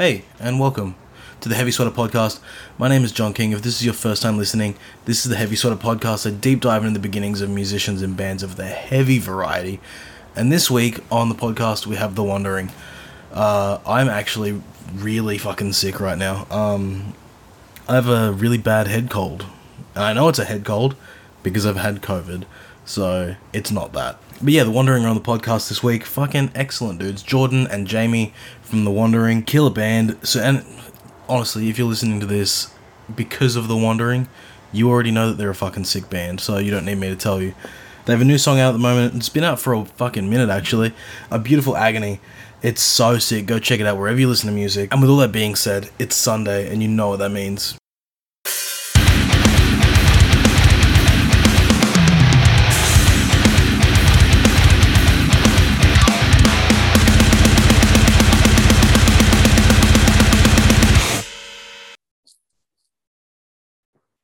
[0.00, 0.94] Hey, and welcome
[1.42, 2.40] to the Heavy Sweater Podcast.
[2.78, 3.52] My name is John King.
[3.52, 6.62] If this is your first time listening, this is the Heavy Sweater Podcast, a deep
[6.62, 9.78] dive into the beginnings of musicians and bands of the heavy variety.
[10.34, 12.70] And this week on the podcast, we have The Wandering.
[13.30, 14.62] Uh, I'm actually
[14.94, 16.46] really fucking sick right now.
[16.50, 17.12] Um,
[17.86, 19.44] I have a really bad head cold.
[19.94, 20.96] And I know it's a head cold
[21.42, 22.44] because I've had COVID,
[22.90, 24.18] so it's not that.
[24.42, 26.04] But yeah, The Wandering are on the podcast this week.
[26.04, 27.22] Fucking excellent dudes.
[27.22, 30.18] Jordan and Jamie from The Wandering, killer band.
[30.22, 30.64] So, and
[31.28, 32.72] honestly, if you're listening to this
[33.14, 34.28] because of The Wandering,
[34.72, 37.16] you already know that they're a fucking sick band, so you don't need me to
[37.16, 37.54] tell you.
[38.06, 39.14] They have a new song out at the moment.
[39.14, 40.92] It's been out for a fucking minute, actually.
[41.30, 42.20] A Beautiful Agony.
[42.62, 43.46] It's so sick.
[43.46, 44.92] Go check it out wherever you listen to music.
[44.92, 47.79] And with all that being said, it's Sunday, and you know what that means.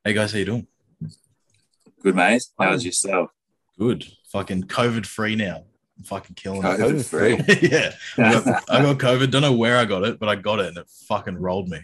[0.07, 0.67] Hey guys, how you doing?
[2.01, 2.45] Good, mate.
[2.61, 3.33] How's yourself?
[3.77, 4.07] Good.
[4.31, 5.65] Fucking COVID free now.
[5.99, 7.33] I'm fucking killing COVID free.
[7.69, 7.91] yeah.
[8.17, 9.33] I got, I got COVID.
[9.33, 11.81] Don't know where I got it, but I got it and it fucking rolled me.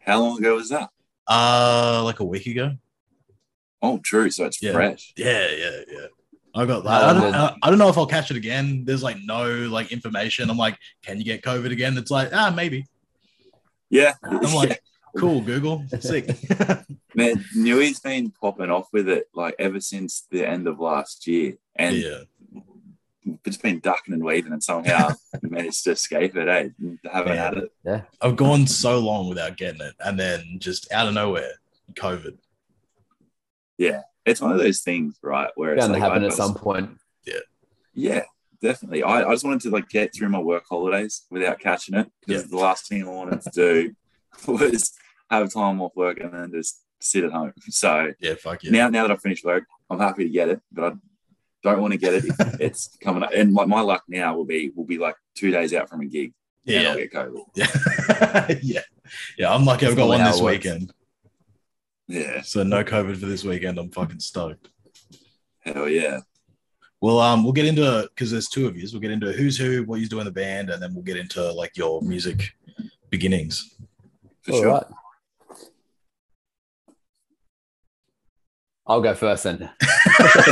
[0.00, 0.90] How long ago was that?
[1.28, 2.72] Uh like a week ago.
[3.80, 4.28] Oh, true.
[4.28, 4.72] So it's Yeah.
[4.72, 5.14] fresh.
[5.16, 6.06] Yeah, yeah, yeah.
[6.52, 7.04] I got that.
[7.04, 8.84] I don't, I don't know if I'll catch it again.
[8.84, 10.50] There's like no like information.
[10.50, 11.96] I'm like, can you get COVID again?
[11.96, 12.86] It's like, ah, maybe.
[13.88, 14.14] Yeah.
[14.24, 14.82] I'm like,
[15.18, 15.84] cool, Google.
[16.00, 16.28] Sick.
[17.14, 21.54] Man, Newy's been popping off with it like ever since the end of last year.
[21.74, 22.20] And yeah.
[23.44, 25.10] it's been ducking and weaving and somehow
[25.42, 26.68] managed to escape it, eh?
[27.10, 27.44] Haven't Yeah.
[27.44, 27.72] had it.
[27.84, 29.94] Yeah, I've gone so long without getting it.
[30.00, 31.52] And then just out of nowhere,
[31.94, 32.36] COVID.
[33.78, 34.02] Yeah.
[34.24, 35.50] It's one of those things, right?
[35.54, 36.98] Where it's Bound to like, happen I at was- some point.
[37.24, 37.40] Yeah,
[37.94, 38.22] yeah,
[38.60, 39.02] definitely.
[39.02, 42.42] I, I just wanted to like get through my work holidays without catching it because
[42.42, 42.48] Yeah.
[42.50, 43.94] the last thing I wanted to do
[44.52, 44.92] was
[45.30, 47.52] have time off work and then just sit at home.
[47.70, 48.70] So Yeah, fuck yeah.
[48.70, 50.96] now, now that I've finished work, I'm happy to get it, but I
[51.62, 53.30] don't want to get it if it's coming up.
[53.34, 56.06] And like my luck now will be will be like two days out from a
[56.06, 56.32] gig.
[56.66, 56.90] and yeah.
[56.90, 57.42] I'll get COVID.
[57.54, 58.56] Yeah.
[58.62, 58.80] yeah.
[59.38, 59.54] Yeah.
[59.54, 60.92] I'm lucky I've got one this weekend.
[62.08, 63.78] Yeah, So no COVID for this weekend.
[63.78, 64.68] I'm fucking stoked.
[65.64, 66.20] hell yeah.
[67.00, 68.88] Well, um, we'll get into because there's two of you.
[68.92, 71.16] We'll get into who's who, what you do in the band, and then we'll get
[71.16, 72.52] into like your music
[73.10, 73.74] beginnings.
[74.42, 74.72] For All sure.
[74.72, 74.84] right.
[78.86, 79.68] I'll go first then.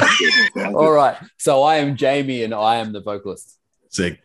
[0.75, 1.17] All right.
[1.39, 3.59] So I am Jamie and I am the vocalist.
[3.91, 4.21] Sick.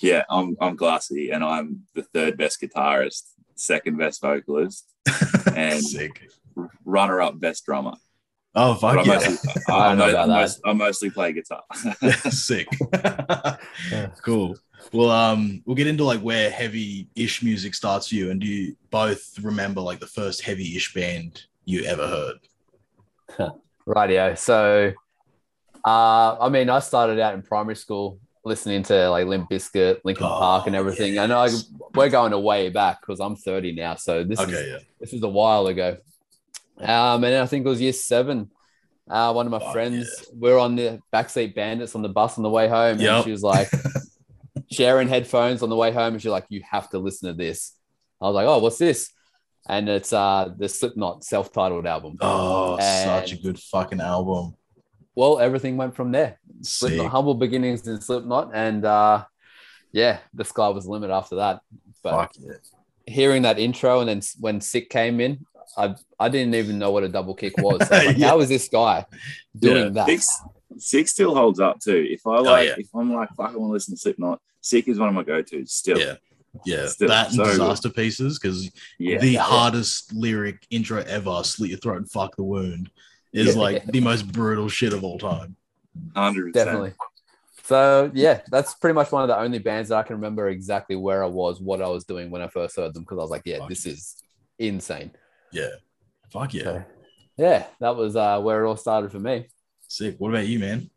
[0.00, 4.90] Yeah, I'm I'm Glassy and I'm the third best guitarist, second best vocalist,
[5.54, 6.28] And- Sick.
[6.84, 7.94] runner up best drummer.
[8.54, 9.28] Oh But fuck I yeah.
[9.28, 10.40] mostly, I I, don't know about I that.
[10.40, 11.62] most- I mostly play guitar.
[12.30, 12.66] Sick.
[14.22, 14.56] cool.
[14.92, 18.76] Well, um, we'll get into like where heavy-ish music starts for you, and do you
[18.90, 22.38] both remember like the first heavy-ish band you ever heard?
[23.86, 24.36] Rightio.
[24.38, 24.92] So,
[25.84, 30.26] uh, I mean, I started out in primary school listening to like Limp Bizkit, Linkin
[30.26, 31.18] Oh, Park, and everything.
[31.18, 31.70] And I, yes.
[31.94, 33.94] we're going way back because I'm 30 now.
[33.96, 34.78] So this is yeah.
[34.98, 35.96] this is a while ago.
[36.78, 38.50] Um, and I think it was year seven.
[39.08, 42.38] Uh, one of my Fuck friends, we are on the backseat bandits on the bus
[42.38, 43.10] on the way home, Yep.
[43.12, 43.68] and she was like
[44.70, 47.72] sharing headphones on the way home, and she's like, "You have to listen to this."
[48.22, 49.10] I was like, "Oh, what's this?"
[49.68, 52.16] And it's uh the Slipknot self-titled album.
[52.20, 54.54] Oh, such a good fucking album.
[55.14, 56.38] Well, everything went from there.
[56.62, 56.88] Sick.
[56.90, 59.24] Slipknot, humble beginnings in Slipknot, and uh,
[59.92, 61.60] yeah, the sky was the limit after that.
[62.02, 62.52] But Fuck yeah.
[63.06, 65.44] hearing that intro and then when Sick came in,
[65.76, 67.80] I I didn't even know what a double kick was.
[67.82, 68.28] I was like, Yeah.
[68.28, 69.04] How is this guy
[69.58, 69.88] doing Yeah.
[69.90, 70.06] that?
[70.06, 70.26] Six
[70.78, 72.06] Six still holds up too.
[72.08, 72.74] If I like, Oh, yeah.
[72.78, 74.40] if I'm like, fuck, I want to listen to Slipknot.
[74.62, 75.98] Sick is one of my go-tos still.
[75.98, 76.14] Yeah.
[76.64, 77.50] Yeah, Still that and so good.
[77.52, 79.18] disaster pieces because Yeah.
[79.18, 82.90] the hardest lyric intro ever, "Slit Your Throat and Fuck the Wound,"
[83.32, 83.62] is Yeah.
[83.62, 85.56] like the most brutal shit of all time.
[86.16, 86.66] hundred percent.
[86.66, 86.92] Definitely.
[87.64, 90.96] So yeah, that's pretty much one of the only bands that I can remember exactly
[90.96, 93.30] where I was, what I was doing when I first heard them, because I was
[93.30, 93.92] like, yeah, Fuck this yeah.
[93.92, 94.16] is
[94.58, 95.12] insane.
[95.52, 95.68] Yeah,
[96.32, 96.84] fuck yeah, So,
[97.36, 99.46] yeah, that was uh, where it all started for me.
[99.86, 100.16] sick.
[100.18, 100.90] What about you, man?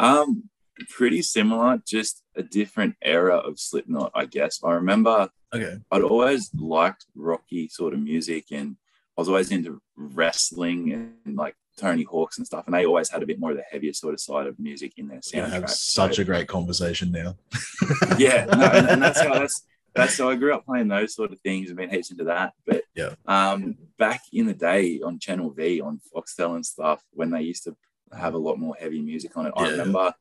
[0.00, 0.48] Um,
[0.90, 4.60] pretty similar, just a different era of Slipknot, I guess.
[4.64, 8.76] I remember Okay, I'd always liked rocky sort of music, and
[9.16, 10.92] I was always into wrestling
[11.24, 12.66] and like Tony Hawks and stuff.
[12.66, 14.94] And they always had a bit more of the heavier sort of side of music
[14.96, 15.50] in their soundtrack.
[15.50, 17.36] have such a great conversation now.
[18.18, 21.30] yeah, no, and, and that's how that's that's so I grew up playing those sort
[21.32, 22.54] of things and been heaps into that.
[22.66, 23.14] But Yeah.
[23.26, 27.62] um, back in the day on Channel V on Foxtel and stuff, when they used
[27.64, 27.76] to
[28.18, 30.12] have a lot more heavy music on it, I remember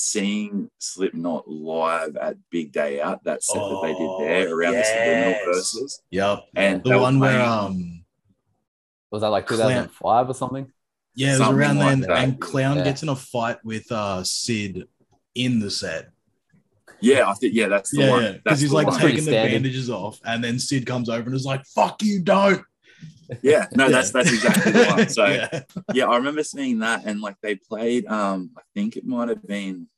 [0.00, 4.72] seeing Slipknot live at Big Day Out, that set that they Oh, did there around
[4.74, 4.88] yes.
[4.88, 6.38] the subliminal verses, Yep.
[6.54, 8.04] and The one where um
[9.10, 9.58] Was that like Clown.
[9.58, 10.72] 2005 or something?
[11.14, 12.10] yeah, it was Something around like then that.
[12.18, 12.84] and Clown Yeah.
[12.84, 14.84] gets in a fight with uh Sid
[15.34, 16.10] in the set.
[17.00, 18.22] yeah, I think yeah, that's the Yeah, one.
[18.22, 19.52] Because That's he's like taking the standard.
[19.52, 22.62] bandages off, and then Sid comes over and is like, "Fuck you, don't."
[23.42, 23.92] Yeah, no, Yeah.
[23.92, 25.08] that's that's exactly the one.
[25.18, 25.62] So yeah.
[25.92, 28.06] yeah, I remember seeing that, and like they played.
[28.06, 29.88] Um, I think it might have been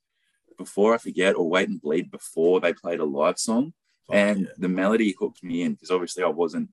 [0.59, 3.73] before I forget, or Wait and Bleed before they played a live song,
[4.06, 4.47] Fuck and yeah.
[4.59, 6.71] the melody hooked me in because obviously I wasn't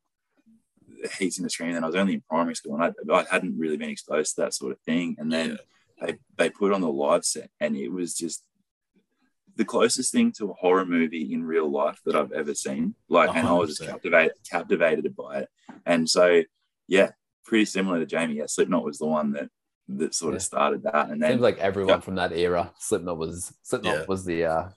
[1.18, 3.58] heaps in the screen, and I was only in primary school, and I, I hadn't
[3.58, 5.16] really been exposed to that sort of thing.
[5.20, 5.58] And then
[6.02, 8.44] they they put on the live set, and it was just
[9.58, 12.96] the closest thing to a horror movie in real life that I've ever seen.
[13.10, 15.50] Like, and I was just captivated captivated by it.
[15.86, 16.44] And so,
[16.88, 17.12] yeah,
[17.44, 18.36] pretty similar to Jamie.
[18.36, 19.50] Yeah, Slipknot was the one that
[19.90, 20.38] that sort Yeah.
[20.38, 22.00] of started that, and then Seems like everyone Yeah.
[22.02, 22.72] from that era.
[22.80, 24.06] Slipknot was Slipknot Yeah.
[24.08, 24.70] was the uh,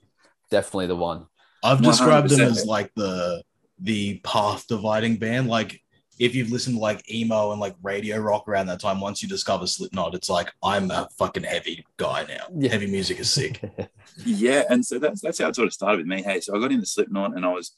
[0.50, 1.26] definitely the one.
[1.62, 2.50] I've described them 100%.
[2.50, 3.42] as like the
[3.78, 5.48] the path dividing band.
[5.48, 5.80] Like
[6.20, 9.28] if you've listened to like emo and like radio rock around that time, once you
[9.28, 12.44] discover Slipknot, it's like I'm a fucking heavy guy now.
[12.54, 12.70] Yeah.
[12.70, 13.62] Heavy music is sick.
[14.26, 16.22] yeah, and so that's that's how it sort of started with me.
[16.22, 17.74] Hey, so I got into Slipknot, and I was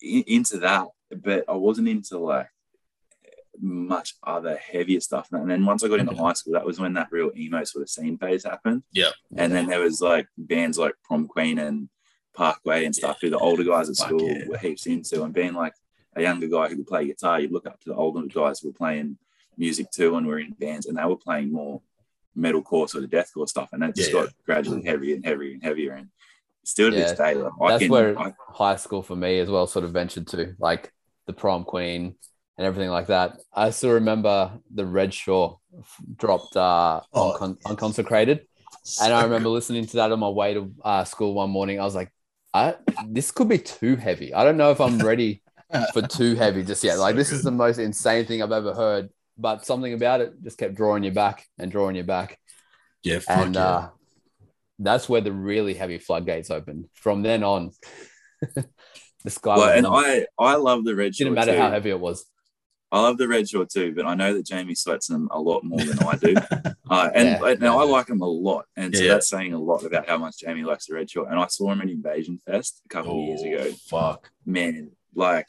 [0.00, 2.48] in, into that, but I wasn't into like
[3.60, 5.28] much other heavier stuff.
[5.32, 6.22] And then once I got into Okay.
[6.22, 8.82] high school, that was when that real emo sort of scene phase happened.
[8.92, 9.10] Yeah.
[9.36, 11.90] And then there was like bands like Prom Queen and
[12.34, 14.46] Parkway and stuff who the older guys at Fuck school yeah.
[14.48, 15.22] were heaps into.
[15.24, 15.74] And being like
[16.16, 18.68] a younger guy who could play guitar, you'd look up to the older guys who
[18.68, 19.16] were playing
[19.56, 21.80] music too and were in bands and they were playing more
[22.36, 23.70] metalcore sort of deathcore stuff.
[23.72, 25.92] And that just Yeah, got gradually heavier and heavier and heavier.
[25.94, 26.08] And
[26.64, 29.38] still to Yeah, this day, like, I That's can, where I, high school for me
[29.40, 30.92] as well sort of ventured to, like
[31.26, 32.14] the prom queen
[32.56, 33.38] and everything like that.
[33.52, 35.60] I still remember the Red Shore
[36.16, 37.66] dropped uh, Oh, uncon- yes.
[37.66, 38.46] unconsecrated,
[39.00, 41.80] and I remember listening to that on my way to uh, school one morning.
[41.80, 42.12] I was like,
[42.54, 42.76] I,
[43.08, 44.32] this could be too heavy.
[44.34, 45.42] I don't know if I'm ready
[45.92, 46.98] for too heavy just yet.
[46.98, 49.10] Like So this is the most insane thing I've ever heard.
[49.36, 52.38] But something about it just kept drawing you back and drawing you back.
[53.04, 53.60] Yeah, and yeah.
[53.64, 53.88] uh,
[54.80, 56.86] that's where the really heavy floodgates opened.
[56.94, 57.70] From then on,
[59.24, 59.86] the sky well, and.
[59.86, 61.58] I, I love the red didn't matter too.
[61.58, 62.24] how heavy it was.
[62.90, 65.62] I love the Red Shore too, but I know that Jamie sweats them a lot
[65.62, 66.34] more than I do.
[66.90, 69.12] Uh, and Yeah, now I like them a lot, and so Yeah.
[69.12, 71.28] that's saying a lot about how much Jamie likes the Red Shore.
[71.28, 73.76] And I saw him at Invasion Fest a couple of years Oh, ago.
[73.90, 74.30] Fuck.
[74.46, 75.48] Man, like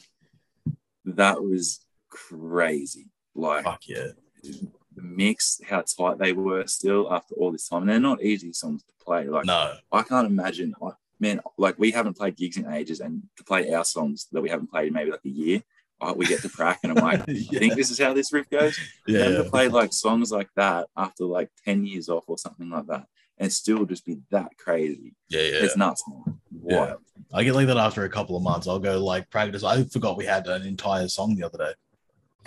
[1.05, 1.79] that was
[2.09, 3.07] crazy.
[3.35, 4.07] Like Fuck yeah.
[4.43, 7.83] the mix, how tight they were still after all this time.
[7.83, 9.27] And they're not easy songs to play.
[9.27, 9.75] Like No.
[9.91, 10.73] I can't imagine.
[10.83, 14.39] I- Man, like we haven't played gigs in ages, and to play our songs that
[14.41, 15.61] we haven't played in maybe like a year,
[15.99, 17.59] uh, we get to crack, and I'm like, I yeah.
[17.59, 18.79] think this is how this riff goes.
[19.05, 19.27] Yeah.
[19.27, 19.37] yeah.
[19.39, 23.05] to play like songs like that after like 10 years off or something like that
[23.39, 25.13] and still just be that crazy.
[25.29, 25.63] Yeah, yeah.
[25.63, 26.39] It's nuts, man.
[26.65, 26.93] Yeah.
[27.33, 28.67] I get like that after a couple of months.
[28.67, 29.63] I'll go like practice.
[29.63, 31.73] I forgot we had an entire song the other day.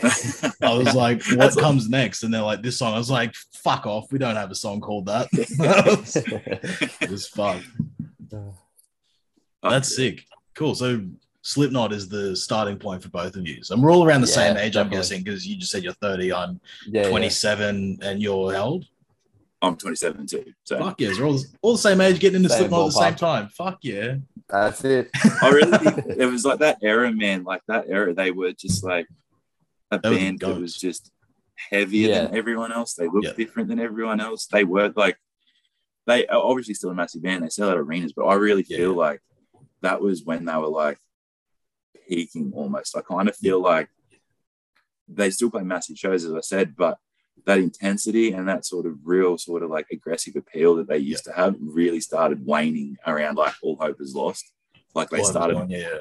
[0.62, 2.22] I was like, what That's- comes next?
[2.22, 2.94] And they're like, this song.
[2.94, 4.10] I was like, fuck off.
[4.10, 5.28] We don't have a song called that.
[7.00, 7.62] it was fun.
[9.62, 10.24] That's uh, sick.
[10.54, 10.74] Cool.
[10.74, 11.06] So
[11.42, 13.62] Slipknot is the starting point for both of you.
[13.62, 15.92] So we're all around the Yeah, same age, I'm guessing, because you just said you're
[15.94, 16.32] 30.
[16.32, 17.08] I'm yeah, yeah.
[17.08, 18.86] 27, and you're how old?
[19.62, 20.44] I'm 27 too.
[20.64, 22.90] So Fuck yeah, we're all, all the same age, getting into Same Slipknot at the
[23.00, 23.48] same time.
[23.48, 24.16] Fuck yeah.
[24.48, 25.08] That's it.
[25.40, 27.44] I really think it was like that era, man.
[27.44, 29.06] Like that era, they were just like
[29.92, 31.12] a They were the band that was just
[31.70, 32.22] heavier Yeah.
[32.24, 32.94] than everyone else.
[32.94, 33.32] They looked Yeah.
[33.34, 34.46] different than everyone else.
[34.46, 35.16] They were like,
[36.08, 37.44] they are obviously still a massive band.
[37.44, 38.78] They sell out arenas, but I really Yeah.
[38.78, 39.20] feel like
[39.82, 40.98] that was when they were like
[42.08, 42.96] peaking almost.
[42.96, 43.88] I kind of feel like
[45.08, 46.98] they still play massive shows, as I said, but
[47.44, 51.24] that intensity and that sort of real sort of like aggressive appeal that they used
[51.24, 54.52] to have really started waning around like all hope is lost.
[54.94, 55.98] Like they Well, started going, yeah,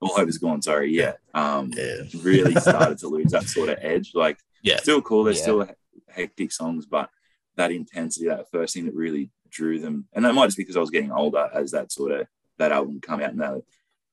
[0.00, 1.12] all hope is gone, sorry, yeah.
[1.34, 4.12] Um yeah, really started to lose that sort of edge.
[4.14, 4.78] Like yeah.
[4.78, 5.40] still cool, they're Yeah.
[5.42, 5.68] still
[6.08, 7.10] hectic songs, but
[7.56, 10.76] that intensity, that first thing that really drew them, and that might just be because
[10.76, 12.26] I was getting older as that sort of
[12.58, 13.60] that album come out and that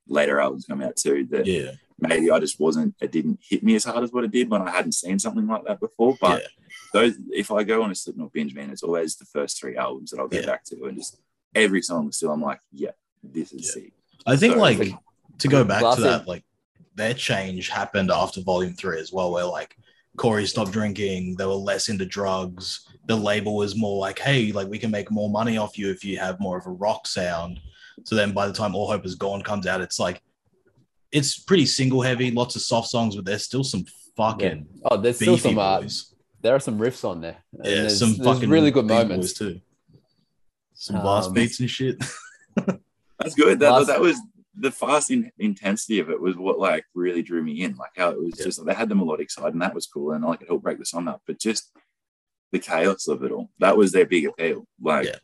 [0.07, 1.25] later albums come out too.
[1.31, 4.31] That Yeah, maybe I just wasn't it didn't hit me as hard as what it
[4.31, 6.17] did when I hadn't seen something like that before.
[6.19, 6.47] But Yeah.
[6.93, 10.11] those if I go on a Slipknot binge, man, it's always the first three albums
[10.11, 10.51] that I'll get Yeah.
[10.51, 11.17] back to and just
[11.55, 12.91] every song still I'm like, yeah,
[13.23, 13.71] this is Yeah.
[13.83, 13.93] sick.
[14.25, 14.75] I think Sorry.
[14.77, 14.93] like
[15.39, 16.43] to go back to that, like
[16.95, 19.75] their change happened after volume three as well, where like
[20.17, 22.85] Corey stopped drinking, they were less into drugs.
[23.07, 26.03] The label was more like, hey, like we can make more money off you if
[26.03, 27.61] you have more of a rock sound.
[28.03, 30.21] So then by the time All Hope is Gone comes out, it's like
[31.11, 33.85] it's pretty single heavy, lots of soft songs, but there's still some
[34.15, 35.57] fucking Oh, there's still some.
[35.57, 35.83] Uh,
[36.41, 37.37] there are some riffs on there.
[37.53, 39.33] And Yeah, there's, some there's fucking really good moments.
[39.33, 39.59] too.
[40.73, 41.97] Some blast Um, beats and shit.
[43.19, 43.59] That's good.
[43.59, 44.17] That, Last- that was
[44.55, 47.75] the fast in, intensity of it was what like really drew me in.
[47.75, 48.45] Like how it was Yeah.
[48.45, 50.79] just they had the melodic side and that was cool and like it helped break
[50.79, 51.21] the song up.
[51.27, 51.71] But just
[52.51, 54.65] the chaos of it all that was their big appeal.
[54.81, 55.15] Like Yeah.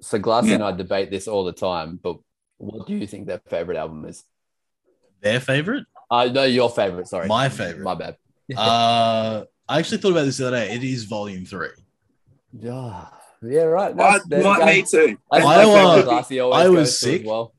[0.00, 0.54] So Glass Yeah.
[0.54, 2.18] and I debate this all the time, but
[2.58, 4.24] what do you think their favorite album is?
[5.24, 5.86] Their favorite?
[6.10, 7.26] Uh no, your favorite, sorry.
[7.26, 7.82] My favorite.
[7.82, 8.16] My bad.
[8.56, 10.74] Uh, I actually thought about this the other day.
[10.74, 11.68] It is volume three.
[12.52, 13.06] Yeah,
[13.42, 13.96] yeah, right.
[13.96, 15.16] That's- there you Might me too.
[15.32, 17.22] That's I, my uh, favorite Glassy always I was goes to as sick.
[17.26, 17.54] well.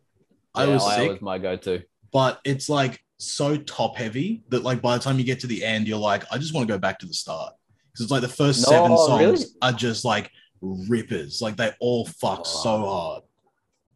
[0.53, 1.81] I Yeah, was I sick, was my go-to.
[2.13, 5.65] but it's like so top heavy that like by the time you get to the
[5.65, 7.53] end, you're like, I just want to go back to the start
[7.91, 9.45] because it's like the first No, seven songs really?
[9.63, 10.29] are just like
[10.61, 11.41] rippers.
[11.41, 13.23] Like they all fuck so hard.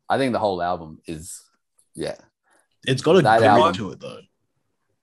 [0.10, 1.40] I think the whole album is,
[1.94, 2.16] yeah,
[2.88, 4.20] It's got a That grit to it though.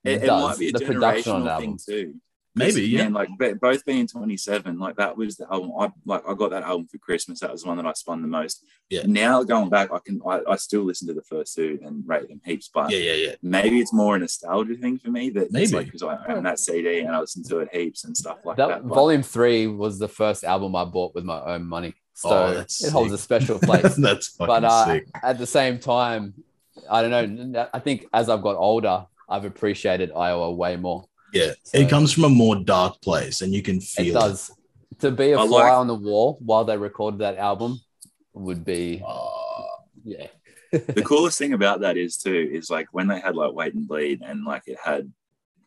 [0.03, 0.43] It, It it does.
[0.49, 1.77] might be a The production on generational thing album.
[1.85, 2.13] too.
[2.55, 3.03] Maybe, yeah.
[3.03, 5.73] Man, like be- both being 27, like that was the album.
[5.79, 7.41] I like I got that album for Christmas.
[7.41, 8.63] That was the one that I spun the most.
[8.89, 9.03] Yeah.
[9.05, 12.27] Now going back, I can I, I still listen to the first two and rate
[12.29, 13.35] them heaps, but Yeah, yeah, yeah.
[13.43, 15.29] maybe it's more a nostalgia thing for me.
[15.29, 15.65] That Maybe.
[15.65, 18.39] it's like because I own that CD and I listen to it heaps and stuff
[18.43, 18.87] like that, that.
[18.87, 22.53] but- volume three was the first album I bought with my own money, so Oh,
[22.55, 23.19] that's it holds sick.
[23.19, 23.95] a special place.
[23.97, 25.07] That's fucking but uh, sick.
[25.21, 26.33] at the same time,
[26.89, 27.69] I don't know.
[27.73, 31.05] I think as I've got older, I've appreciated Iowa way more.
[31.33, 34.19] Yeah, So- it comes from a more dark place, and you can feel It.
[34.19, 34.51] does.
[34.99, 37.79] To be a I fly like- on the wall while they recorded that album
[38.33, 39.63] would be, Uh,
[40.03, 40.27] yeah.
[40.71, 43.87] the coolest thing about that is too is like when they had like Wait and
[43.87, 45.11] Bleed and like it had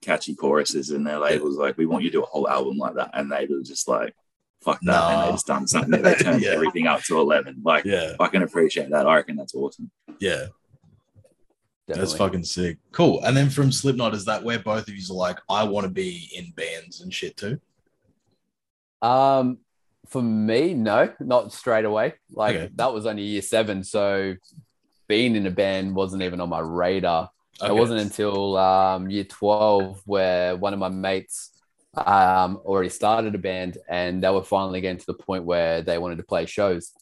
[0.03, 2.95] catchy choruses and their labels like we want you to do a whole album like
[2.95, 3.11] that.
[3.13, 4.15] And they were just like
[4.63, 5.11] fuck that.
[5.13, 6.51] And they just done something they turned Yeah.
[6.51, 9.07] everything up to 11 like yeah, I can appreciate that.
[9.07, 9.91] I reckon that's awesome.
[10.19, 10.47] Yeah,
[11.99, 12.79] that's fucking sick.
[12.93, 13.23] Cool.
[13.25, 15.91] And then from Slipknot, is that where both of you are like, I want to
[15.91, 17.61] be in bands and shit too?
[19.03, 19.59] Um,
[20.09, 22.15] for me, no, not straight away.
[22.33, 22.71] Like Okay.
[22.77, 24.35] that was only year seven, so
[25.09, 27.31] being in a band wasn't even on my radar.
[27.63, 27.73] Okay.
[27.73, 31.51] It wasn't until um, year twelve where one of my mates
[31.95, 35.99] um, already started a band, and they were finally getting to the point where they
[35.99, 36.93] wanted to play shows.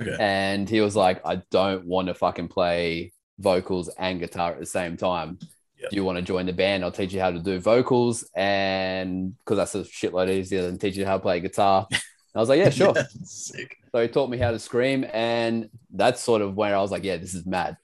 [0.00, 0.16] Okay.
[0.18, 4.66] And he was like, "I don't want to fucking play vocals and guitar at the
[4.66, 5.38] same time."
[5.80, 5.90] Yep.
[5.90, 6.84] Do you want to join the band?
[6.84, 11.00] I'll teach you how to do vocals, and because that's a shitload easier than teaching
[11.00, 11.86] you how to play guitar.
[12.34, 12.94] And I was like, yeah, sure.
[12.96, 13.76] Yeah, sick.
[13.92, 17.04] So he taught me how to scream, and that's sort of where I was like,
[17.04, 17.76] yeah, this is mad,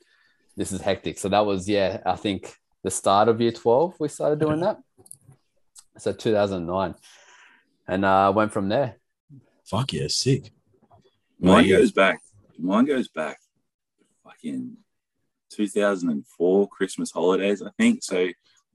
[0.56, 1.18] this is hectic.
[1.18, 4.78] So that was yeah, I think the start of year twelve we started doing that.
[5.98, 6.94] So 2009,
[7.88, 8.96] and uh, went from there.
[9.66, 10.50] Fuck yeah, sick.
[11.38, 11.76] mine Yeah.
[11.78, 12.20] goes back
[12.58, 13.38] mine goes back
[14.24, 14.76] fucking
[15.58, 18.28] 2004 Christmas holidays I think so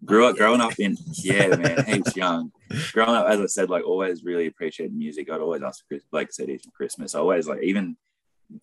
[0.05, 2.51] grew up growing up in yeah man heaps young
[2.91, 6.29] growing up as I said like always really appreciated music I'd always ask for like
[6.29, 7.95] CDs for Christmas I always like even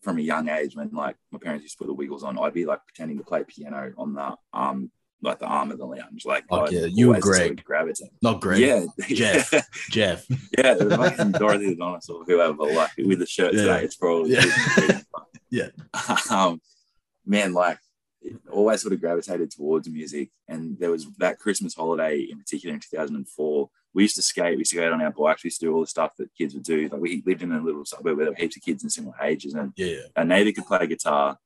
[0.02, 2.52] from a young age when like my parents used to put the Wiggles on I'd
[2.54, 4.90] be like pretending to play piano on the um
[5.22, 7.64] like the arm of the lounge like I'd yeah, you and always sort of Greg.
[7.64, 8.60] gravitate Not Greg.
[8.60, 9.50] yeah Jeff.
[9.90, 10.26] Jeff.
[10.58, 13.60] yeah, fucking Dorothy the dinosaur, whoever, like with the shirt Yeah.
[13.62, 13.84] today.
[13.84, 15.00] It's probably Yeah.
[15.50, 15.68] Yeah.
[16.30, 16.60] Um,
[17.26, 17.78] man, like
[18.50, 22.80] always sort of gravitated towards music, and there was that Christmas holiday in particular in
[22.80, 23.70] 2004.
[23.92, 24.52] We used to skate.
[24.56, 25.42] We used to go out on our bikes.
[25.42, 26.88] We used to do all the stuff that kids would do.
[26.88, 29.16] Like we lived in a little suburb where there were heaps of kids in similar
[29.22, 30.02] ages, and Yeah.
[30.16, 31.38] our neighbor could play guitar.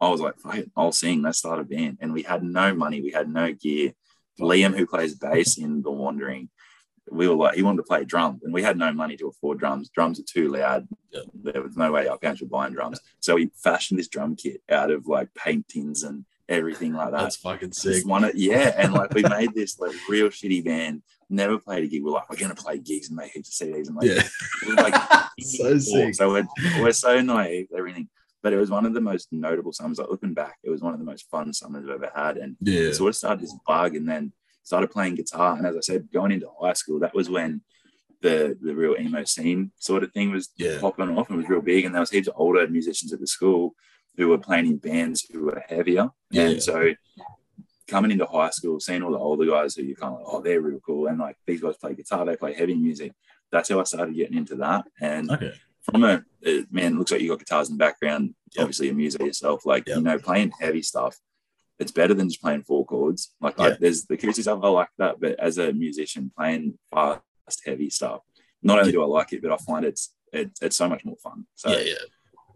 [0.00, 1.22] I was like, Fuck it, I'll sing.
[1.22, 1.98] Let's start a band.
[2.00, 3.00] And we had no money.
[3.00, 3.92] We had no gear.
[4.40, 6.48] Liam, who plays bass in The Wandering,
[7.10, 9.58] we were like, he wanted to play drums, and we had no money to afford
[9.58, 9.90] drums.
[9.90, 10.88] Drums are too loud.
[11.12, 11.20] Yeah.
[11.34, 13.00] There was no way our parents were buying drums.
[13.20, 17.20] So we fashioned this drum kit out of like paintings and everything like that.
[17.20, 18.06] That's fucking sick.
[18.06, 21.02] one yeah, and like we made this like real shitty band.
[21.30, 22.02] Never played a gig.
[22.04, 24.22] We're like, we're gonna play gigs and make heaps of CDs and like, Yeah.
[24.66, 24.94] we're like
[25.40, 26.14] So sick.
[26.14, 26.46] so we're,
[26.80, 28.08] we're so naive, everything.
[28.42, 29.98] But it was one of the most notable summers.
[29.98, 32.36] Like looking back, it was one of the most fun summers I've ever had.
[32.36, 32.80] And Yeah.
[32.88, 34.32] it sort of started this bug and then
[34.64, 35.56] started playing guitar.
[35.56, 37.62] And as I said, going into high school, that was when
[38.22, 40.78] the the real emo scene sort of thing was Yeah.
[40.80, 41.84] popping off and was real big.
[41.84, 43.74] And there was heaps of older musicians at the school
[44.16, 46.10] who were playing in bands who were heavier.
[46.30, 46.48] Yeah.
[46.48, 46.94] And so
[47.86, 50.40] coming into high school, seeing all the older guys who you kind of like, oh,
[50.40, 51.06] they're real cool.
[51.08, 53.12] And like these guys play guitar, they play heavy music.
[53.52, 54.86] That's how I started getting into that.
[55.00, 55.52] And Okay.
[55.82, 56.24] from a
[56.70, 58.34] man, it looks like you got guitars in the background.
[58.54, 58.62] Yep.
[58.62, 59.66] Obviously, a music yourself.
[59.66, 59.96] Like Yep.
[59.98, 61.18] you know, playing heavy stuff,
[61.78, 63.32] it's better than just playing four chords.
[63.40, 63.64] Like, Yeah.
[63.68, 67.22] like there's the acoustic stuff I like that, but as a musician, playing fast,
[67.66, 68.20] heavy stuff,
[68.62, 71.16] not only do I like it, but I find it's it, it's so much more
[71.22, 71.46] fun.
[71.54, 71.94] So yeah, yeah.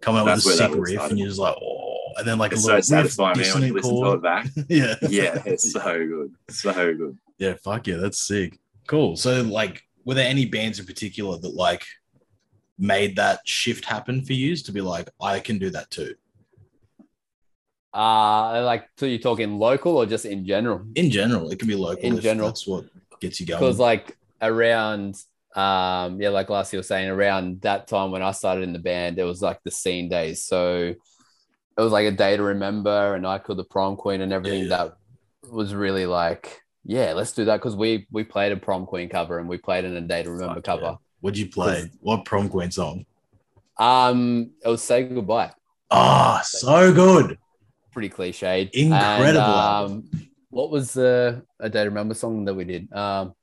[0.01, 1.11] Come out with a sick riff, started.
[1.11, 3.63] and you're just like, oh, and then like it's a so little riff, satisfying when
[3.65, 4.23] you listen to it chord.
[4.23, 4.47] back.
[4.69, 7.19] yeah, Yeah, it's so good, so good.
[7.39, 7.55] yeah.
[7.63, 8.59] Fuck yeah, that's sick.
[8.87, 9.17] Cool.
[9.17, 11.85] So, like, were there any bands in particular that like
[12.79, 16.15] made that shift happen for you to be like, I can do that too?
[17.95, 20.85] Uh like so you're talking local or just in general?
[20.95, 22.03] In general, it can be local.
[22.05, 22.49] In general.
[22.49, 22.85] that's what
[23.21, 23.61] gets you going.
[23.61, 25.15] Because like around
[25.57, 28.79] um yeah, like last year was saying, around that time when I started in the
[28.79, 30.45] band, it was like the scene days.
[30.45, 30.95] So
[31.77, 34.63] it was like a day to remember and I Killed the Prom Queen and everything
[34.63, 34.77] Yeah.
[34.77, 34.97] that
[35.51, 39.39] was really like, yeah, let's do that because we we played a prom queen cover
[39.39, 40.83] and we played in a day to remember Fuck cover.
[40.83, 40.95] yeah.
[41.21, 41.91] What'd you play?
[42.01, 43.07] What prom queen song?
[43.79, 45.53] Um, it was say goodbye.
[45.91, 47.39] Ah, so good.
[47.99, 48.71] Pretty cliched.
[48.75, 50.11] Incredible And, um,
[50.51, 52.93] what was the a day to remember song that we did?
[52.93, 53.35] Um,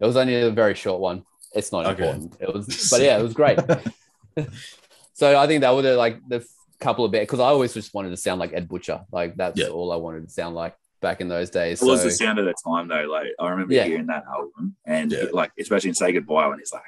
[0.00, 1.22] it was only a very short one.
[1.54, 2.02] It's not Okay.
[2.10, 2.36] important.
[2.40, 3.58] It was, but yeah, it was great.
[5.12, 6.46] so I think that were the, like the f-
[6.80, 9.00] couple of bit because I always just wanted to sound like Ed Butcher.
[9.12, 9.68] Like that's Yeah.
[9.68, 11.80] all I wanted to sound like back in those days.
[11.80, 13.06] It was the sound of the time though.
[13.08, 13.84] Like I remember Yeah.
[13.84, 15.18] hearing that album and Yeah.
[15.26, 16.82] it, like especially in Say Goodbye when it's like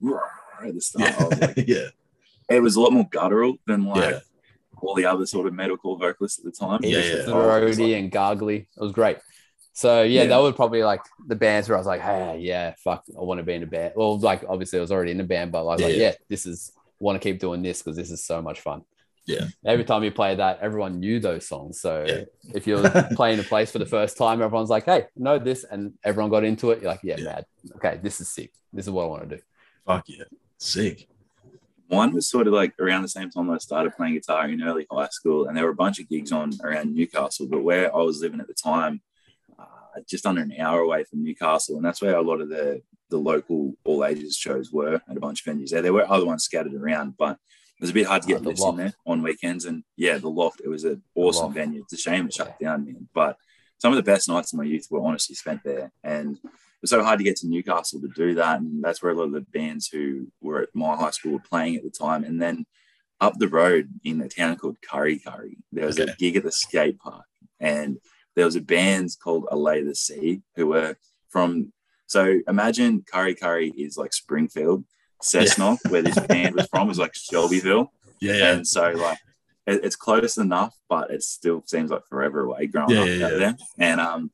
[0.64, 1.20] at the start.
[1.20, 1.88] I was Yeah, like, yeah,
[2.50, 4.20] it was a lot more guttural than like yeah.
[4.80, 6.80] All the other sort of metalcore vocalists at the time.
[6.82, 7.32] Yeah, Edith yeah.
[7.32, 8.60] Throaty oh, and Gargly.
[8.60, 9.18] It was great.
[9.72, 10.28] So yeah, Yeah.
[10.28, 13.38] that were probably like the bands where I was like, hey, yeah, fuck, I want
[13.38, 13.92] to be in a band.
[13.96, 16.02] Well, like obviously I was already in a band, but I was Yeah, like, yeah.
[16.02, 18.82] yeah, this is want to keep doing this because this is so much fun.
[19.26, 19.48] Yeah.
[19.64, 21.80] Every time you play that, everyone knew those songs.
[21.80, 22.24] So Yeah.
[22.54, 25.94] if you're playing a place for the first time, everyone's like, hey, know this, and
[26.04, 26.80] everyone got into it.
[26.80, 27.24] You're like, yeah, Yeah.
[27.24, 27.44] mad.
[27.76, 28.52] Okay, this is sick.
[28.72, 29.42] This is what I want to do.
[29.84, 30.24] Fuck yeah.
[30.58, 31.08] Sick.
[31.88, 34.86] One was sort of like around the same time I started playing guitar in early
[34.90, 37.46] high school, and there were a bunch of gigs on around Newcastle.
[37.48, 39.00] But where I was living at the time,
[39.58, 39.64] uh,
[40.08, 43.16] just under an hour away from Newcastle, and that's where a lot of the the
[43.18, 45.82] local all ages shows were at a bunch of venues there.
[45.82, 47.32] There were other ones scattered around, but
[47.78, 49.64] it was a bit hard to Oh, get the lifts in there on weekends.
[49.64, 51.82] And yeah, the loft, it was an awesome venue.
[51.82, 53.08] It's a shame it shut down, man.
[53.14, 53.36] But
[53.78, 55.92] some of the best nights of my youth were honestly spent there.
[56.02, 56.38] And
[56.86, 58.60] was so hard to get to Newcastle to do that.
[58.60, 61.38] And that's where a lot of the bands who were at my high school were
[61.40, 62.24] playing at the time.
[62.24, 62.66] And then
[63.20, 66.12] up the road in a town called Kurri Kurri, there was Okay.
[66.12, 67.24] a gig at the skate park.
[67.60, 67.98] And
[68.34, 70.96] there was a band called Allay the Sea who were
[71.30, 71.72] from
[72.06, 74.84] so imagine Kurri Kurri is like Springfield,
[75.22, 77.90] Cessnock, where this band was from, was like Shelbyville.
[78.20, 78.52] Yeah, yeah.
[78.52, 79.18] And so like
[79.66, 83.32] it's close enough, but it still seems like forever away growing Yeah, up yeah, out
[83.32, 83.38] yeah.
[83.38, 83.56] there.
[83.78, 84.30] And um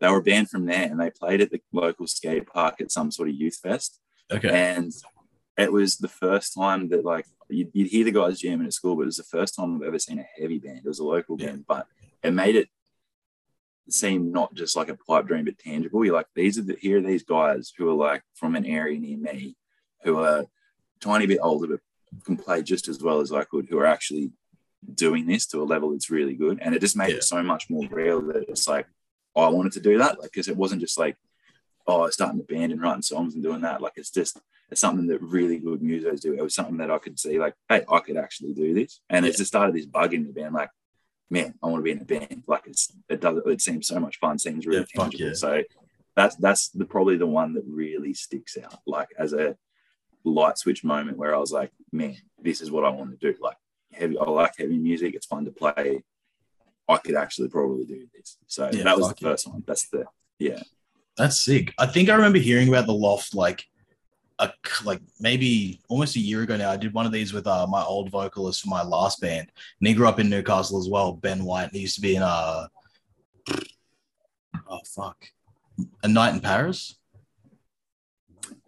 [0.00, 3.10] they were banned from there and they played at the local skate park at some
[3.10, 3.98] sort of youth fest.
[4.30, 4.48] Okay.
[4.50, 4.92] And
[5.56, 8.94] it was the first time that like you'd, you'd hear the guys jamming at school,
[8.96, 10.78] but it was the first time I've ever seen a heavy band.
[10.84, 11.46] It was a local Yeah.
[11.46, 11.86] band, but
[12.22, 12.68] it made it
[13.88, 16.04] seem not just like a pipe dream, but tangible.
[16.04, 18.98] You're like, these are the here are these guys who are like from an area
[18.98, 19.56] near me,
[20.02, 20.46] who are a
[21.00, 21.80] tiny bit older, but
[22.24, 24.32] can play just as well as I could, who are actually
[24.94, 26.58] doing this to a level that's really good.
[26.60, 27.16] And it just made Yeah.
[27.16, 28.86] it so much more real that it's like,
[29.36, 30.18] Oh, I wanted to do that.
[30.18, 31.16] Like, because it wasn't just like,
[31.86, 33.80] oh, starting a band and writing songs and doing that.
[33.80, 36.34] Like, it's just, it's something that really good musos do.
[36.34, 39.00] It was something that I could see, like, hey, I could actually do this.
[39.08, 40.70] And it's just started this bug in the band, like,
[41.30, 42.42] man, I want to be in a band.
[42.46, 45.26] Like, it's, it does, it seems so much fun, seems really Yeah, tangible.
[45.26, 45.34] yeah.
[45.34, 45.62] So
[46.16, 49.56] that's, that's the, probably the one that really sticks out, like, as a
[50.24, 53.38] light switch moment where I was like, man, this is what I want to do.
[53.40, 53.58] Like,
[53.92, 55.14] heavy, I like heavy music.
[55.14, 56.02] It's fun to play.
[56.88, 58.36] I could actually probably do this.
[58.46, 59.28] So Yeah, that was the fuck yeah.
[59.30, 59.64] first one.
[59.66, 60.04] That's the,
[60.38, 60.62] yeah.
[61.16, 61.72] That's sick.
[61.78, 63.64] I think I remember hearing about the loft like
[64.38, 64.50] a
[64.84, 66.70] like maybe almost a year ago now.
[66.70, 69.88] I did one of these with uh, my old vocalist for my last band, and
[69.88, 71.14] he grew up in Newcastle as well.
[71.14, 71.70] Ben White.
[71.72, 72.66] He used to be in uh
[74.68, 75.24] oh fuck,
[76.02, 76.96] a night in Paris.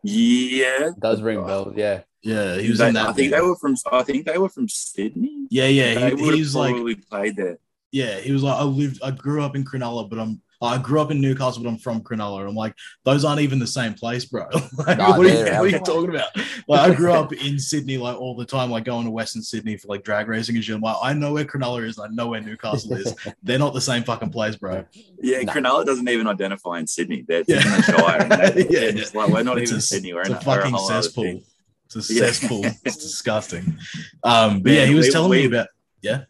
[0.03, 0.89] Yeah.
[0.89, 1.75] It does ring bells.
[1.77, 2.03] Yeah.
[2.23, 3.09] Yeah, he was They- in that.
[3.09, 3.43] I think band.
[3.43, 3.77] they were from.
[3.93, 5.47] I think they were from Sydney.
[5.51, 5.95] yeah, yeah.
[5.95, 7.59] they He, would he was have like, probably played there.
[7.90, 11.01] Yeah, he was like, I lived, I grew up in Cronulla, but I'm, I grew
[11.01, 12.46] up in Newcastle, but I'm from Cronulla.
[12.48, 12.74] I'm like,
[13.05, 14.44] those aren't even the same place, bro.
[14.87, 16.31] like, Nah, what, are you, what are you talking about?
[16.66, 19.77] Like, I grew up in Sydney, like all the time, like going to Western Sydney
[19.77, 20.74] for like drag racing and shit.
[20.74, 23.14] I'm like, I know where Cronulla is, I know where Newcastle is.
[23.44, 24.85] They're not the same fucking place, bro.
[25.22, 25.53] Yeah, Nah.
[25.53, 27.24] Cronulla doesn't even identify in Sydney.
[27.29, 27.59] They're Yeah.
[27.59, 28.51] in the Shire.
[28.53, 30.12] They, Yeah, yeah, just like we're not It's even a- in Sydney.
[30.12, 31.40] We're It's in a a, fucking whole other cesspool.
[31.87, 32.64] It's a cesspool.
[32.85, 33.79] It's disgusting.
[34.24, 35.68] Um, but Man, yeah, he was we- telling me about
[36.05, 36.24] about.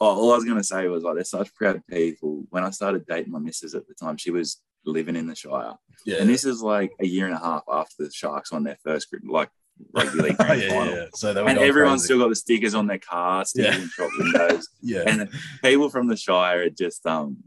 [0.00, 2.44] Oh, all I was gonna say was like, they're such proud people.
[2.50, 5.74] When I started dating my missus at the time, she was living in the Shire,
[6.06, 8.78] Yeah, and this is like a year and a half after the Sharks won their
[8.84, 9.50] first group, like
[9.92, 10.94] rugby league grand yeah, final.
[10.94, 11.06] yeah, yeah.
[11.14, 12.04] So they And going everyone's crazy.
[12.04, 13.72] still got the stickers on their cars, Yeah.
[13.72, 14.68] stickers in shop windows.
[14.82, 15.02] yeah.
[15.06, 15.28] and
[15.62, 17.38] people from the Shire are just um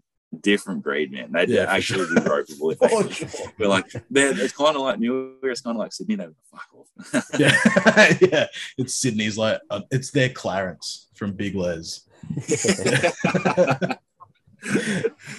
[0.41, 1.31] different breed, man.
[1.31, 3.29] They'd Yeah, actually be ropeable if they Oh, sure.
[3.57, 6.27] we're like they're it's kind of like New York, it's kind of like Sydney, they
[6.51, 7.29] fuck off.
[7.39, 8.45] yeah, yeah.
[8.77, 12.07] It's Sydney's like uh, it's their Clarence from Big Lez.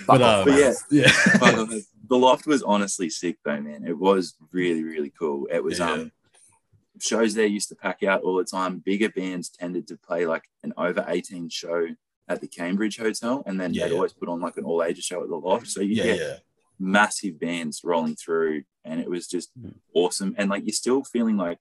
[0.07, 0.73] but, um, But yeah.
[0.91, 1.69] yeah, But
[2.09, 3.85] the loft was honestly sick though, man.
[3.87, 5.47] It was really, really cool.
[5.51, 5.91] It was Yeah.
[5.93, 6.13] um
[7.01, 8.79] shows there used to pack out all the time.
[8.79, 11.87] Bigger bands tended to play like an over 18 show
[12.29, 13.97] at the Cambridge Hotel, and then Yeah, they'd yeah.
[13.97, 15.69] always put on like an all ages show at the loft.
[15.69, 16.43] So you Yeah, get
[16.79, 19.75] massive bands rolling through, and it was just Mm.
[19.95, 20.35] awesome.
[20.39, 21.59] And like you're still feeling like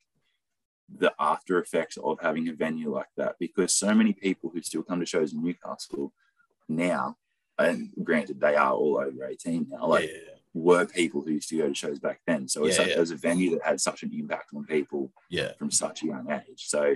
[0.98, 4.84] the after effects of having a venue like that because so many people who still
[4.84, 6.12] come to shows in Newcastle
[6.68, 7.16] now,
[7.58, 11.50] and granted they are all over 18 now, like yeah, yeah, were people who used
[11.50, 12.48] to go to shows back then.
[12.48, 12.98] So it's Yeah, like, yeah.
[12.98, 15.54] it was a venue that had such an impact on people yeah.
[15.58, 16.66] from such a young age.
[16.68, 16.96] So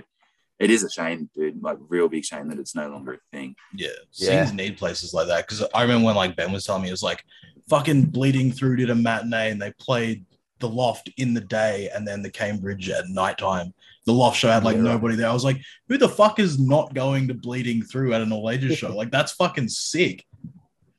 [0.58, 1.62] it is a shame, dude.
[1.62, 3.54] Like real big shame that it's no longer a thing.
[3.74, 4.44] Yeah, Yeah.
[4.44, 6.92] scenes need places like that because I remember when like Ben was telling me it
[6.92, 7.24] was like
[7.68, 10.24] fucking bleeding through did a matinee and they played
[10.58, 13.74] the loft in the day and then the Cambridge at nighttime.
[14.06, 15.28] The loft show had like Yeah, nobody there.
[15.28, 18.48] I was like, who the fuck is not going to bleeding through at an all
[18.50, 18.94] ages show?
[18.96, 20.24] Like that's fucking sick.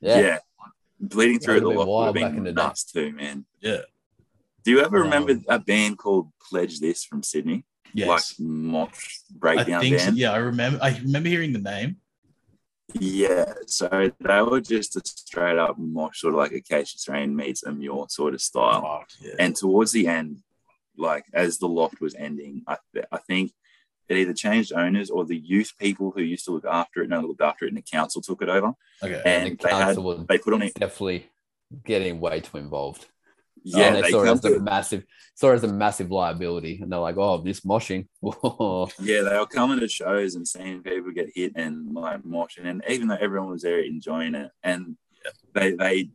[0.02, 0.40] Yeah.
[1.00, 2.64] Bleeding through the would've been would have wild back in been the day.
[2.64, 3.46] nuts too, man.
[3.62, 3.78] Yeah.
[4.64, 7.64] Do you ever remember Um, a band called Pledge This from Sydney?
[7.94, 8.08] Yes.
[8.40, 10.06] Like mosh I breakdown think so.
[10.08, 10.18] band?
[10.18, 11.98] yeah, I remember I remember hearing the name.
[12.94, 17.36] Yeah, so they were just a straight up more sort of like a Cassius Rain
[17.36, 18.82] meets a Muir sort of style.
[18.82, 19.34] Fuck, yeah.
[19.40, 20.42] And towards the end,
[20.98, 23.52] like as the loft was ending, I, th- I think
[24.08, 27.20] it either changed owners or the youth people who used to look after it no
[27.20, 28.74] looked after it, and the council took it over.
[29.04, 29.22] okay.
[29.26, 30.74] And the they had council was they put on it.
[30.76, 31.30] definitely
[31.84, 33.06] getting way too involved.
[33.74, 36.12] Oh, yeah, and they, they saw it as a massive, saw it as a massive
[36.12, 38.08] liability, and they're like, "Oh, this moshing."
[39.02, 42.84] yeah, they were coming to shows and seeing people get hit and like moshing, and
[42.90, 44.96] even though everyone was there enjoying it, and
[45.54, 46.10] they they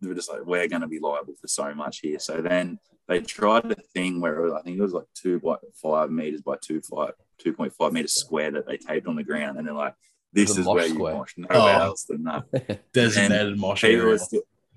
[0.00, 2.20] they were just like, we're going to be liable for so much here.
[2.20, 5.40] So then they tried a thing where it was- I think it was like two
[5.40, 9.16] by five meters by two five two point five meters square that they taped on
[9.16, 9.94] the ground, and they're like,
[10.32, 11.14] this The is mosh where you square.
[11.14, 11.66] mosh, nowhere Oh.
[11.86, 12.80] else than that.
[12.92, 14.18] Designated mosh People area.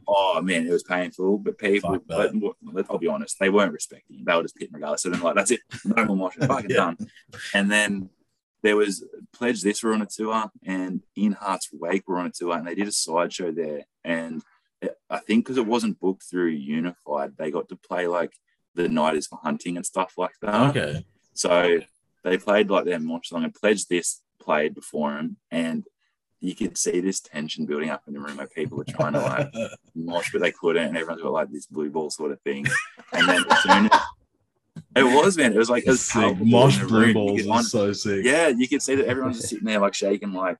[0.07, 3.73] Oh man, it was painful, but people, Fuck but, but I'll be honest, they weren't
[3.73, 4.23] respecting.
[4.25, 5.03] They were just pitting regardless.
[5.03, 6.77] So then, like, that's it, no more moshing, fucking Yeah.
[6.77, 6.97] done.
[7.53, 8.09] And then
[8.63, 12.31] there was Pledge This were on a tour, and In Heart's Wake were on a
[12.31, 13.85] tour, and they did a sideshow there.
[14.03, 14.41] And
[14.81, 18.33] it- I think because it wasn't booked through Unified, they got to play like
[18.75, 20.75] the night is for hunting and stuff like that.
[20.75, 21.05] Okay.
[21.33, 21.79] So
[22.23, 25.85] they played like their mosh song and Pledge This played before him, and
[26.41, 29.19] you could see this tension building up in the room where people were trying to
[29.21, 29.47] like
[29.95, 32.65] mosh, but they couldn't, and everyone's got like this blue ball sort of thing.
[33.13, 34.01] And then as soon as
[34.95, 36.13] it was, man, it was like it was Sick.
[36.21, 37.13] palpable Mosh blue.
[37.13, 38.25] Balls so sick.
[38.25, 40.58] yeah, you could see that everyone's just sitting there like shaking, like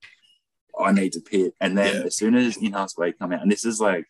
[0.80, 1.54] I need to pit.
[1.60, 2.02] And then Yeah.
[2.06, 4.06] as soon as In Heart's Wake come out, and this is like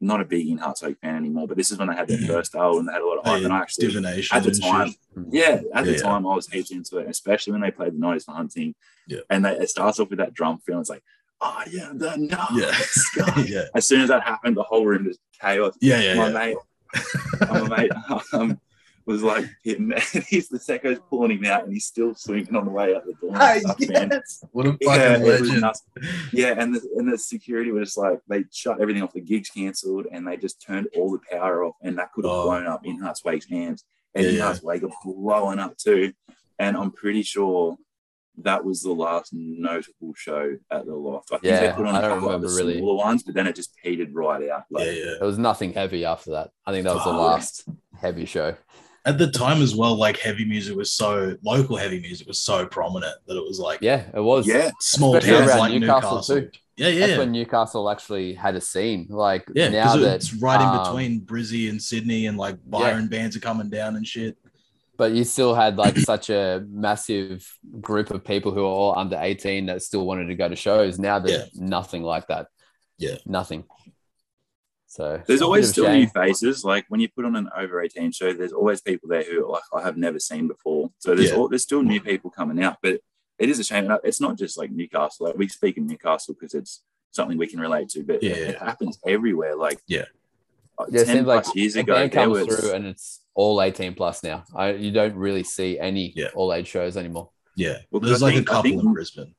[0.00, 2.18] not a big In Heart's Wake fan anymore, but this is when they had their
[2.18, 2.26] Mhm.
[2.26, 4.50] first album, and they had a lot of hype, and I actually divination at the
[4.52, 4.94] time,
[5.30, 6.02] yeah, at the Yeah, yeah.
[6.02, 8.74] time I was heaps into it, especially when they played the Nighties for Hunting.
[9.06, 9.20] Yeah.
[9.30, 10.80] And they, it starts off with that drum feel.
[10.80, 11.02] It's like,
[11.40, 13.44] oh yeah, the nice guy.
[13.48, 13.64] yeah.
[13.74, 15.74] As soon as that happened, the whole room just chaos.
[15.80, 16.32] Yeah, yeah, my yeah.
[16.32, 16.56] mate,
[17.50, 17.92] my mate
[18.32, 18.60] um,
[19.08, 22.66] was like hitting, and he's the secco's pulling him out, and he's still swinging on
[22.66, 23.30] the way out the door.
[23.32, 24.08] and Hey, stuff, man.
[24.12, 24.44] yes.
[24.52, 25.64] What a fucking Yeah, legend.
[26.32, 29.12] Yeah, and the, and the security was like they shut everything off.
[29.14, 32.32] The gigs cancelled, and they just turned all the power off, and that could have
[32.34, 32.44] Oh.
[32.44, 34.42] blown up in Hearts Wake's hands, and Yeah, in yeah.
[34.44, 36.12] Hearts Wake got blowing up too.
[36.60, 37.76] And I'm pretty sure
[38.42, 41.30] that was the last notable show at the Loft.
[41.32, 42.78] I think they Yeah, put on I a don't couple of the remember really.
[42.78, 44.62] smaller ones, but then it just petered right out.
[44.70, 45.14] Like, yeah, yeah.
[45.18, 46.50] There was nothing heavy after that.
[46.66, 47.16] I think that was the Oh.
[47.26, 47.64] last
[48.00, 48.54] heavy show.
[49.08, 52.66] At the time as well, like heavy music was so local heavy music was so
[52.66, 54.46] prominent that it was like Yeah, it was.
[54.46, 56.40] yeah, small Especially towns like Newcastle, Newcastle.
[56.42, 56.50] too.
[56.76, 57.06] Yeah, yeah.
[57.06, 59.06] That's when Newcastle actually had a scene.
[59.08, 62.56] Like yeah, now because that it's right in um, between Brizzy and Sydney, and like
[62.66, 64.36] Byron bands are coming down and shit.
[64.96, 69.16] but you still had like such a massive group of people who are all under
[69.18, 70.98] 18 that still wanted to go to shows.
[70.98, 72.46] Now there's nothing like that.
[72.98, 73.16] Yeah.
[73.26, 73.64] Nothing.
[74.90, 76.00] So There's always still shame.
[76.00, 76.64] new faces.
[76.64, 79.62] Like when you put on an over 18 show, there's always people there who like
[79.74, 80.90] I have never seen before.
[80.98, 81.36] So there's Yeah.
[81.36, 83.00] all, there's still new people coming out, but
[83.38, 83.90] it is a shame.
[83.90, 85.26] And It's not just like Newcastle.
[85.26, 88.58] Like we speak in Newcastle because it's something we can relate to, but Yeah, it,
[88.58, 89.56] happens everywhere.
[89.56, 90.06] Like Yeah.
[90.78, 92.86] Uh, yeah, it 10 seems like plus years a ago, band comes was through and
[92.86, 94.44] it's all 18 plus now.
[94.54, 96.28] I, you don't really see any Yeah.
[96.34, 97.28] all age shows anymore.
[97.56, 99.34] Yeah, Well, there's I like think- a I couple think- in Brisbane.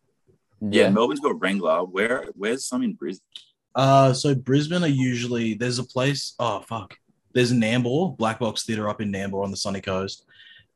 [0.62, 0.90] yeah, Yeah.
[0.92, 1.86] Melbourne's got Wrangler.
[1.86, 3.26] Where where's some in Brisbane?
[3.76, 6.34] Uh, so Brisbane are usually there's a place.
[6.40, 6.96] Oh fuck,
[7.34, 10.26] there's Nambour Black Box Theatre up in Nambour on the sunny coast.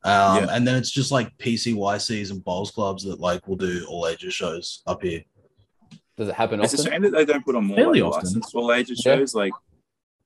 [0.04, 0.46] Um, Yeah.
[0.50, 4.34] and then it's just like PCYCs and bowls clubs that like will do all ages
[4.34, 5.24] shows up here.
[6.16, 6.92] Does it happen It's a often?
[6.92, 8.26] shame that they don't put on more Fairly like, often.
[8.28, 9.16] licensed all ages Yeah.
[9.16, 9.34] shows.
[9.34, 9.52] Like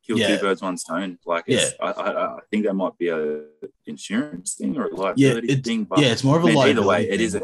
[0.07, 0.37] kill Yeah.
[0.37, 1.18] two birds, one stone.
[1.24, 3.42] Like it's, I, I, I think that might be a
[3.87, 5.85] insurance thing or a Yeah, liability it's thing.
[5.85, 6.78] But yeah, it's more of a Man, liability.
[6.81, 7.20] either way, it thing.
[7.20, 7.42] is a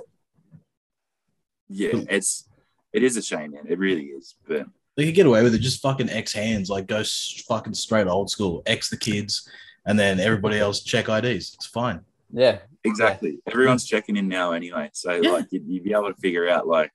[1.69, 2.49] yeah, it's
[2.93, 3.65] it is a shame, man.
[3.69, 4.35] It really is.
[4.47, 5.59] But they could get away with it.
[5.61, 7.03] Just fucking X hands, like go
[7.49, 8.63] fucking straight old school.
[8.67, 9.49] X the kids,
[9.87, 11.55] and then everybody else check IDs.
[11.55, 12.01] It's fine.
[12.33, 13.39] Yeah, exactly.
[13.47, 15.31] Everyone's checking in now anyway, so Yeah.
[15.31, 16.91] like you'd, you'd be able to figure out like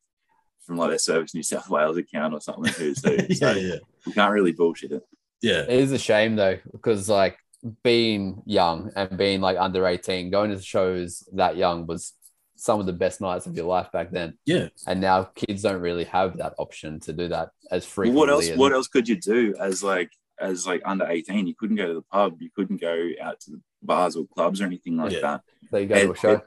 [0.66, 3.18] from like their Service New South Wales account or something who's who.
[3.34, 5.04] So yeah, yeah, you can't really bullshit it.
[5.42, 5.62] yeah.
[5.62, 7.38] it is a shame though because like
[7.84, 12.14] being young and being like under 18 going to shows that young was
[12.60, 14.68] some of the best nights of your life back then Yeah.
[14.88, 18.30] and now kids don't really have that option to do that as Well, frequently what
[18.30, 18.50] else?
[18.50, 21.48] as- What else could you do as like as like under eighteen?
[21.48, 22.42] You couldn't go to the pub.
[22.42, 25.22] You couldn't go out to the bars or clubs or anything like Yeah.
[25.22, 25.42] that.
[25.70, 26.44] so you go to a show it-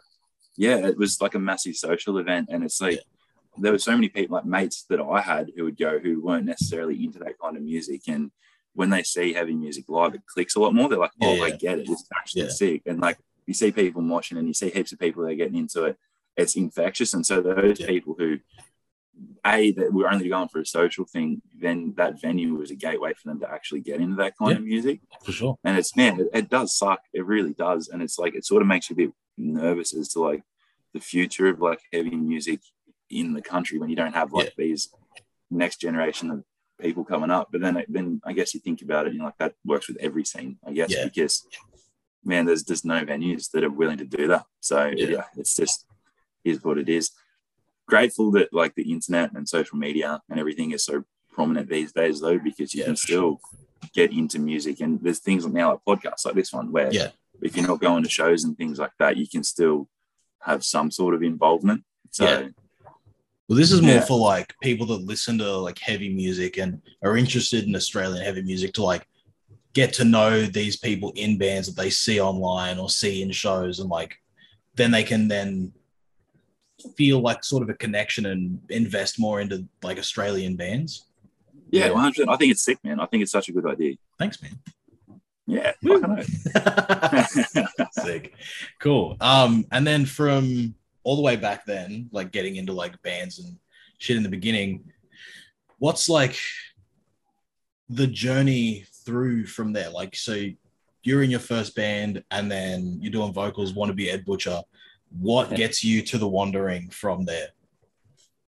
[0.56, 3.00] yeah, it was like a massive social event, and it's like
[3.58, 6.44] there were so many people, like mates that I had, who would go who weren't
[6.46, 8.30] necessarily into that kind of music, and
[8.74, 10.88] when they see heavy music live, it clicks a lot more.
[10.88, 11.88] They're like, Yeah, "Oh, I get it.
[11.90, 12.48] It's actually Yeah.
[12.48, 15.34] sick." And like you see people moshing, and you see heaps of people that are
[15.36, 15.96] getting into it.
[16.36, 17.86] It's infectious, and so those Yeah.
[17.86, 18.38] people who
[19.44, 23.12] a that we're only going for a social thing, then that venue was a gateway
[23.12, 24.56] for them to actually get into that kind Yeah.
[24.58, 25.58] of music For sure.
[25.64, 28.62] and it's man it, it does suck it really does and it's like it sort
[28.62, 30.42] of makes you a bit nervous as to like
[30.94, 32.60] the future of like heavy music
[33.10, 34.88] in the country when you don't have like these
[35.50, 36.44] next generation of
[36.80, 39.38] people coming up but then then i guess you think about it you know like
[39.38, 41.04] that works with every scene i guess Yeah.
[41.04, 41.46] because
[42.24, 45.06] man there's just no venues that are willing to do that so Yeah.
[45.06, 45.86] yeah, it's just
[46.44, 47.10] is what it is
[47.86, 52.20] grateful that like the internet and social media and everything is so prominent these days
[52.20, 53.40] though because you Yeah, can still
[53.92, 57.08] get into music and there's things like now like podcasts like this one where Yeah.
[57.42, 59.88] if you're not going to shows and things like that you can still
[60.40, 62.48] have some sort of involvement so Yeah.
[63.48, 64.04] Well, this is more Yeah.
[64.04, 68.42] for like people that listen to like heavy music and are interested in Australian heavy
[68.42, 69.06] music to like
[69.72, 73.78] get to know these people in bands that they see online or see in shows
[73.78, 74.16] and like
[74.74, 75.72] then they can then
[76.96, 81.06] feel like sort of a connection and invest more into like Australian bands.
[81.70, 82.28] yeah 100%.
[82.28, 84.58] i think it's sick man i think it's such a good idea Thanks, man.
[85.46, 86.00] yeah Woo.
[86.00, 87.66] fucking.
[87.92, 88.34] Sick.
[88.80, 89.16] Cool.
[89.20, 93.56] Um, and then from all the way back then, like getting into like bands and
[93.98, 94.84] shit in the beginning,
[95.78, 96.38] what's like
[97.88, 99.90] the journey through from there?
[99.90, 100.44] Like, so
[101.02, 104.62] you're in your first band and then you're doing vocals, want to be Ed Butcher.
[105.18, 107.48] What gets you to the wandering from there?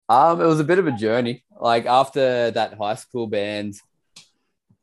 [0.08, 1.44] Um, it was a bit of a journey.
[1.58, 3.74] Like after that high school band,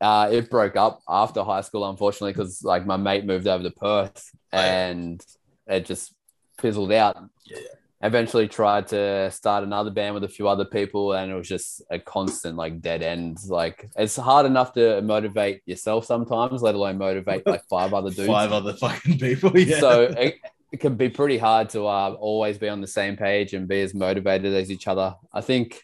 [0.02, 3.72] uh, it broke up after high school, unfortunately, because like my mate moved over to
[3.72, 5.24] Perth and
[5.68, 6.14] it just
[6.60, 7.18] fizzled out.
[7.46, 7.58] Yeah.
[8.02, 11.82] Eventually tried to start another band with a few other people, and it was just
[11.92, 13.40] a constant like dead end.
[13.48, 18.28] Like it's hard enough to motivate yourself sometimes, let alone motivate like five other dudes.
[18.28, 19.58] Five other fucking people.
[19.58, 19.80] Yeah.
[19.80, 20.36] So it,
[20.72, 23.82] it can be pretty hard to uh, always be on the same page and be
[23.82, 25.16] as motivated as each other.
[25.34, 25.84] I think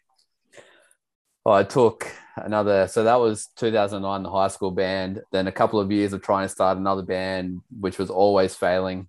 [1.45, 5.21] oh, I took another, so that was 2009, the high school band.
[5.31, 9.07] Then a couple of years of trying to start another band, which was always failing.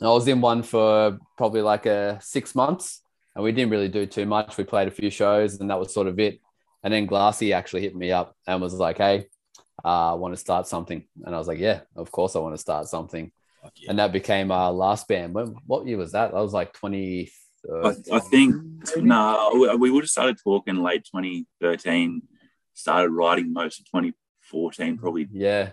[0.00, 3.02] I was in one for probably like a six months,
[3.34, 4.56] and we didn't really do too much.
[4.56, 6.40] We played a few shows, and that was sort of it.
[6.82, 9.26] And then Glassy actually hit me up and was like, "Hey,
[9.84, 12.54] uh, I want to start something," and I was like, "Yeah, of course I want
[12.54, 13.32] to start something."
[13.74, 13.90] Yeah.
[13.90, 15.34] and that became our last band.
[15.34, 16.32] When, what year was that?
[16.32, 17.30] That was like 20.
[17.84, 18.54] I, I think
[18.96, 22.22] no we- we would have started talking late 2013
[22.72, 25.70] started writing most of 2014 probably Yeah,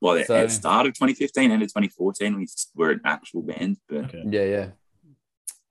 [0.00, 4.04] well So- at start of 2015 end of 2014 we were an actual band but
[4.06, 4.22] Okay.
[4.26, 4.66] yeah, yeah.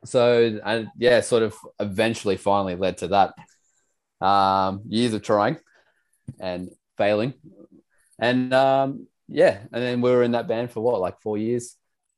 [0.05, 3.33] So and yeah, sort of eventually finally led to that.
[4.19, 5.57] Um, years of trying
[6.39, 7.33] and failing,
[8.19, 11.75] and um, yeah, and then we were in that band for what, like four years,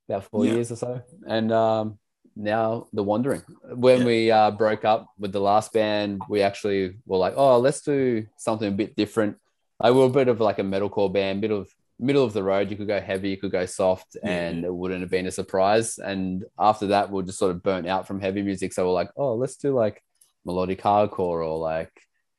[0.08, 0.54] about four Yeah.
[0.54, 1.98] years or so, and um,
[2.36, 3.42] now the wandering.
[3.74, 4.06] When Yeah.
[4.06, 8.26] we uh, broke up with the last band, we actually were like, oh, let's do
[8.38, 9.38] something a bit different.
[9.80, 12.34] Like we were a bit of like a metalcore band, a bit of middle of
[12.34, 12.70] the road.
[12.72, 14.30] You could go heavy, you could go soft, Yeah.
[14.30, 15.98] and it wouldn't have been a surprise.
[15.98, 18.74] And after that, we are just sort of burnt out from heavy music.
[18.74, 20.02] So we're like, oh, let's do like
[20.46, 21.92] melodic hardcore or like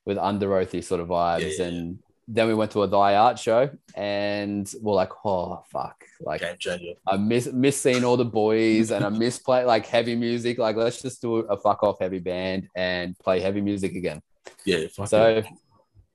[0.05, 1.41] with under oathy sort of vibes.
[1.59, 5.63] Yeah, yeah, and then we went to a Thy Art show and we're like, oh
[5.71, 6.05] fuck.
[6.21, 6.43] Like.
[7.07, 10.59] I miss miss seeing all the boys and I miss play like heavy music.
[10.59, 14.21] Like let's just do a fuck off heavy band and play heavy music again.
[14.65, 14.87] Yeah.
[15.07, 15.43] So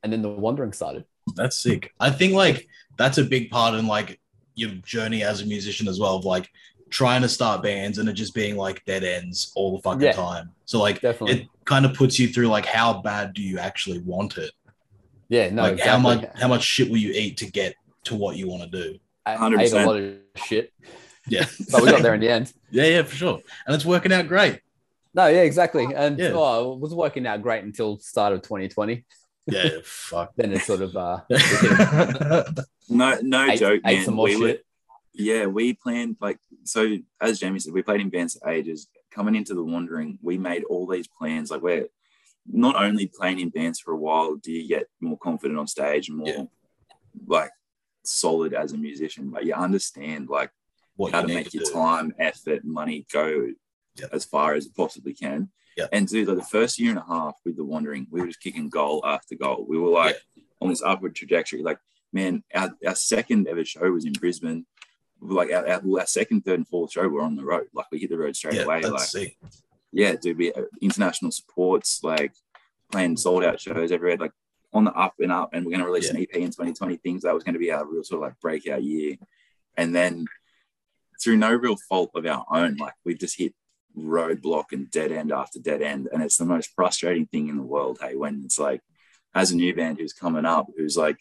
[0.04, 1.06] and then the wandering started.
[1.36, 1.94] That's sick.
[2.00, 4.20] I think like that's a big part in like
[4.56, 6.50] your journey as a musician as well, of like
[6.90, 10.12] trying to start bands and it just being like dead ends all the fucking Yeah.
[10.12, 10.52] time.
[10.66, 11.42] So like Definitely.
[11.44, 14.52] it kind of puts you through like how bad do you actually want it?
[15.30, 15.90] yeah, no, like exactly.
[15.92, 18.84] how much how much shit will you eat to get to what you want to
[18.84, 19.00] do?
[19.26, 19.84] I, I ate 100%.
[19.84, 20.74] a lot of shit,
[21.30, 21.46] Yeah.
[21.72, 22.52] but we got there in the end.
[22.72, 23.40] yeah, yeah, for sure.
[23.66, 24.60] And it's working out great.
[25.14, 25.88] No, yeah, exactly.
[25.96, 26.32] And Yeah.
[26.34, 29.06] oh, it was working out great until start of 2020.
[29.48, 30.34] Yeah, fuck.
[30.36, 31.22] Then it's sort of uh
[32.90, 34.58] no no ate, joke ate man some more we were
[35.14, 36.98] yeah, we planned like so.
[37.20, 38.88] As Jamie said, we played in bands for ages.
[39.12, 41.52] Coming into the Wandering, we made all these plans.
[41.52, 41.88] Like we're
[42.50, 46.08] not only playing in bands for a while, do you get more confident on stage
[46.08, 46.44] and more Yeah.
[47.28, 47.52] like
[48.04, 50.52] solid as a musician, but you understand like
[50.96, 51.74] What how you to make to your do.
[51.74, 53.48] time, effort, money go
[54.00, 54.06] Yeah.
[54.14, 55.50] as far as it possibly can.
[55.78, 55.88] Yeah.
[55.92, 58.42] And dude, like the first year and a half with the Wandering, we were just
[58.42, 59.66] kicking goal after goal.
[59.68, 60.18] We were like
[60.62, 61.64] on this upward trajectory.
[61.64, 61.80] Like,
[62.12, 64.66] man, our, our second ever show was in Brisbane.
[65.22, 67.68] Like our, our, our second, third, and fourth show were on the road.
[67.74, 68.82] Like we hit the road straight Yeah, away.
[68.82, 69.38] Like, sick.
[69.92, 72.34] yeah, dude, we uh, international supports, like
[72.92, 74.34] playing sold out shows everywhere, like
[74.74, 75.52] on the up and up.
[75.54, 76.98] And we're going to release an EP in 2020.
[76.98, 79.16] Things that was going to be our real sort of like breakout year.
[79.78, 80.26] And then
[81.24, 83.54] through no real fault of our own, like we've just hit
[83.98, 86.08] roadblock and dead end after dead end.
[86.12, 88.00] And it's the most frustrating thing in the world.
[88.02, 88.82] Hey, when it's like,
[89.34, 91.18] as a new band who's coming up, who's like,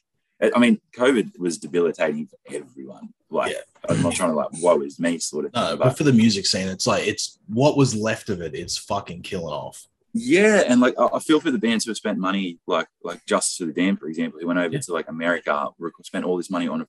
[0.55, 3.11] I mean, COVID was debilitating for everyone.
[3.31, 3.61] Like, Yeah.
[3.89, 5.63] I'm not trying to like, woe is me sort of thing.
[5.63, 8.55] No, but but for the music scene, it's like it's what was left of it.
[8.55, 9.87] It's fucking killing off.
[10.13, 13.57] Yeah, and like I feel for the bands who have spent money, like like Justice
[13.59, 14.81] for the Damned, for example, who went over Yeah.
[14.81, 15.69] to like America,
[16.03, 16.87] spent all this money on a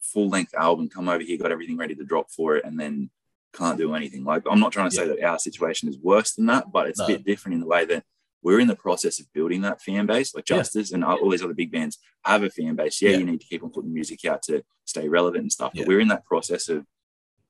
[0.00, 3.10] full length album, come over here, got everything ready to drop for it, and then
[3.54, 4.24] can't do anything.
[4.24, 6.98] Like I'm not trying to say that our situation is worse than that, but it's
[6.98, 7.04] No.
[7.06, 8.04] a bit different in the way that
[8.42, 10.34] we're in the process of building that fan base.
[10.34, 10.56] Like Yeah.
[10.58, 13.00] Justice and all these other big bands have a fan base.
[13.00, 13.16] Yeah, Yeah.
[13.18, 15.72] you need to keep on putting music out to stay relevant and stuff.
[15.74, 15.82] Yeah.
[15.82, 16.84] But we're in that process of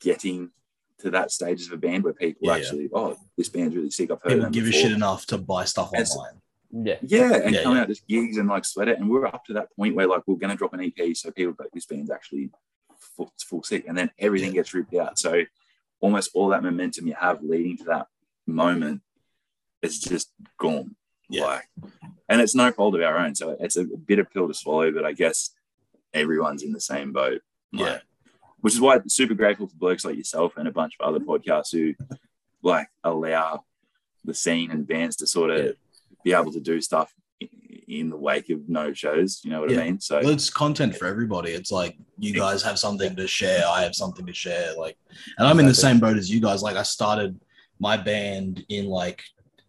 [0.00, 0.50] getting
[0.98, 2.58] to that stage of a band where people Yeah, yeah.
[2.62, 4.10] actually, oh, this band's really sick.
[4.10, 6.40] I've heard People them give a shit enough to buy stuff It's- online.
[6.70, 6.98] Yeah.
[7.02, 7.82] Yeah, and Yeah, come yeah.
[7.82, 8.98] out just gigs and like sweat it.
[8.98, 11.54] And we're up to that point where like we're gonna drop an EP, so people
[11.58, 12.50] like this band's actually
[12.98, 14.60] full, full sick, and then everything Yeah.
[14.60, 15.18] gets ripped out.
[15.18, 15.42] So
[16.00, 18.06] almost all that momentum you have leading to that
[18.46, 19.00] moment
[19.82, 20.96] is just gone.
[21.28, 21.44] Yeah.
[21.44, 21.64] Like,
[22.28, 23.34] and it's no fault of our own.
[23.34, 25.50] So it's a bitter pill to swallow, but I guess
[26.12, 27.40] everyone's in the same boat.
[27.72, 27.98] Like, Yeah.
[28.60, 31.20] Which is why I'm super grateful for blokes like yourself and a bunch of other
[31.20, 31.94] podcasts who
[32.62, 33.64] like allow
[34.24, 35.72] the scene and bands to sort of Yeah.
[36.24, 37.14] be able to do stuff
[38.00, 39.40] in the wake of no shows.
[39.44, 39.80] You know what Yeah.
[39.80, 40.00] I mean?
[40.00, 41.52] So Well, it's content for everybody.
[41.52, 43.64] It's like you guys have something to share.
[43.66, 44.74] I have something to share.
[44.76, 44.96] Like,
[45.38, 46.62] and I'm in the same boat as you guys.
[46.62, 47.38] Like, I started
[47.80, 49.22] my band in like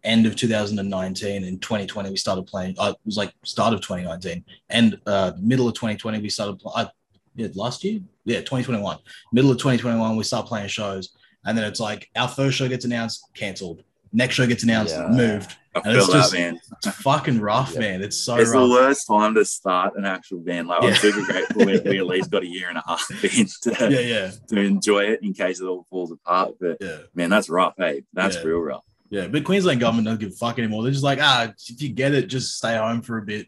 [0.04, 1.44] end of 2019.
[1.44, 2.74] In 2020, we started playing.
[2.78, 6.60] Uh, it was like start of 2019 and uh, middle of 2020 we started.
[6.64, 6.86] Uh,
[7.34, 8.00] yeah, last year.
[8.24, 8.98] Yeah, 2021.
[9.32, 11.10] Middle of 2021 we start playing shows,
[11.44, 13.82] and then it's like our first show gets announced, cancelled.
[14.12, 15.08] Next show gets announced, Yeah.
[15.08, 15.56] moved.
[15.76, 16.60] I and feel it's that, just- man.
[16.84, 17.80] It's fucking rough, Yeah.
[17.80, 18.02] man.
[18.02, 18.70] It's so It's the rough.
[18.70, 20.68] worst time to start an actual band.
[20.68, 20.88] Like, Yeah.
[20.88, 23.76] I'm super grateful we, we at least got a year and a half in to,
[23.90, 26.54] Yeah, yeah, to enjoy it in case it all falls apart.
[26.60, 26.98] But yeah.
[27.14, 27.74] man, that's rough.
[27.76, 28.42] Hey, that's Yeah.
[28.42, 28.84] real rough.
[29.10, 30.82] Yeah, but Queensland government don't give a fuck anymore.
[30.82, 33.46] They're just like, ah, if you get it, just stay home for a bit.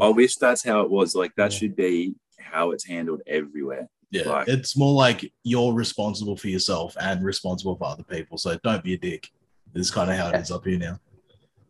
[0.00, 1.14] I wish that's how it was.
[1.14, 3.88] Like, that should be how it's handled everywhere.
[4.10, 4.48] Yeah, Right.
[4.48, 8.38] it's more like you're responsible for yourself and responsible for other people.
[8.38, 9.28] So don't be a dick.
[9.74, 10.98] This is kind of how it is up here now.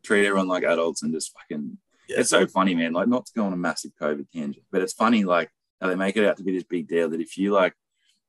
[0.03, 1.79] Treat everyone like adults and just fucking.
[2.09, 2.21] Yeah.
[2.21, 2.93] It's so funny, man.
[2.95, 5.95] Like, not to go on a massive COVID tangent, but it's funny, like, how they
[5.95, 7.75] make it out to be this big deal that if you, like,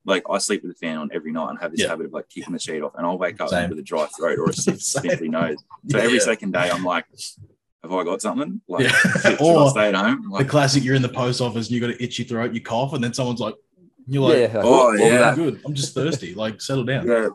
[0.06, 1.90] like I sleep with a fan on every night and have this Yeah.
[1.90, 3.70] habit of like kicking the sheet off, and I'll wake up Same.
[3.70, 5.58] with a dry throat or a sick, sniffly nose.
[5.90, 6.24] So Yeah, every yeah.
[6.24, 7.06] second day, I'm like,
[7.84, 8.62] have I got something?
[8.68, 8.90] Like, Yeah.
[8.92, 10.34] should, should I Or stay at home?
[10.38, 12.94] The classic, you're in the post office and you got an itchy throat, you cough,
[12.94, 13.56] and then someone's like,
[14.08, 14.62] you're like, yeah.
[14.64, 15.30] Oh, what- what yeah.
[15.30, 15.62] I'm good.
[15.66, 16.34] I'm just thirsty.
[16.34, 17.08] Like, settle down.
[17.08, 17.30] yeah,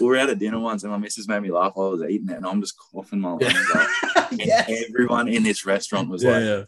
[0.00, 2.02] we were out at dinner once, and my missus made me laugh while I was
[2.02, 3.88] eating it, and I'm just coughing my lungs out.
[4.30, 4.70] And yes.
[4.88, 6.62] everyone in this restaurant was Yeah, like, yeah,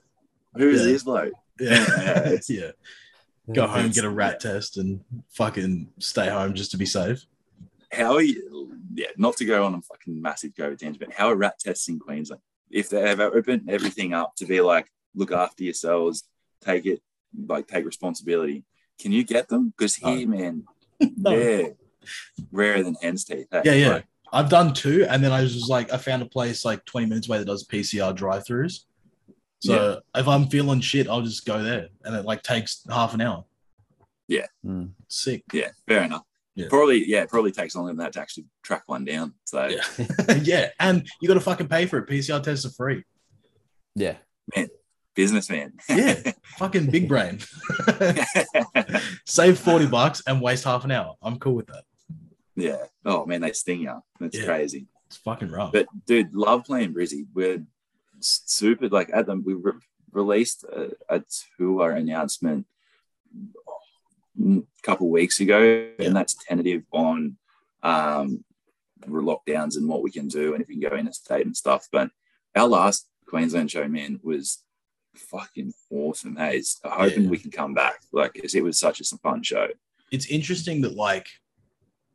[0.57, 0.87] "Who's Yeah.
[0.93, 2.39] this bloke?" yeah, Yeah.
[2.49, 2.71] yeah.
[3.55, 7.25] Go home, get a rat test, and fucking stay home just to be safe.
[7.93, 8.77] How are you?
[8.95, 11.89] Yeah, not to go on a fucking massive COVID tangent, but how are rat tests
[11.89, 12.43] in Queensland?
[12.71, 16.25] If they have opened everything up to be like, look after yourselves,
[16.63, 17.01] take it,
[17.47, 18.65] like take responsibility.
[18.99, 19.73] Can you get them?
[19.77, 20.65] Because here, man,
[21.01, 21.31] No.
[21.31, 21.75] they're
[22.51, 23.47] rarer than hen's teeth.
[23.51, 23.63] hey?
[23.65, 23.89] Yeah, yeah.
[23.91, 26.85] Like, I've done two, and then I was just like, I found a place like
[26.87, 28.81] 20 minutes away that does PCR drive-throughs.
[29.61, 33.21] So if I'm feeling shit, I'll just go there, and it like takes half an
[33.21, 33.45] hour.
[34.65, 34.91] Mm.
[35.09, 35.43] Sick.
[35.53, 36.23] yeah, fair enough.
[36.55, 36.67] Yeah.
[36.69, 39.35] Probably, yeah, it probably takes longer than that to actually track one down.
[39.45, 40.07] So, Yeah,
[40.43, 42.09] yeah, and you got to fucking pay for it.
[42.09, 43.05] PCR tests are free.
[43.95, 44.17] Yeah.
[44.57, 44.69] Man,
[45.15, 45.75] businessman.
[45.89, 47.41] Yeah, fucking big brain.
[49.27, 51.15] Save 40 bucks and waste half an hour.
[51.23, 51.85] I'm cool with that.
[52.57, 52.85] Yeah.
[53.05, 54.03] Oh man, they sting you.
[54.21, 54.45] That's Yeah.
[54.45, 54.87] crazy.
[55.07, 55.73] It's fucking rough.
[55.73, 57.27] But dude, love playing Brizzy.
[57.35, 57.65] We're
[58.21, 59.43] super like at them.
[59.45, 59.73] We re-
[60.13, 61.23] released a, a
[61.59, 62.67] tour announcement
[64.41, 65.61] a couple weeks ago,
[65.99, 66.07] Yeah.
[66.07, 67.37] and that's tentative on
[67.83, 68.45] um,
[69.07, 71.89] lockdowns and what we can do and if we can go interstate and stuff.
[71.91, 72.11] But
[72.55, 74.63] our last Queensland show, man, was
[75.17, 76.37] fucking awesome.
[76.37, 77.31] Hey, it's- hoping Yeah.
[77.31, 78.01] we can come back.
[78.13, 79.69] Like, it was such a fun show.
[80.11, 81.27] it's interesting that like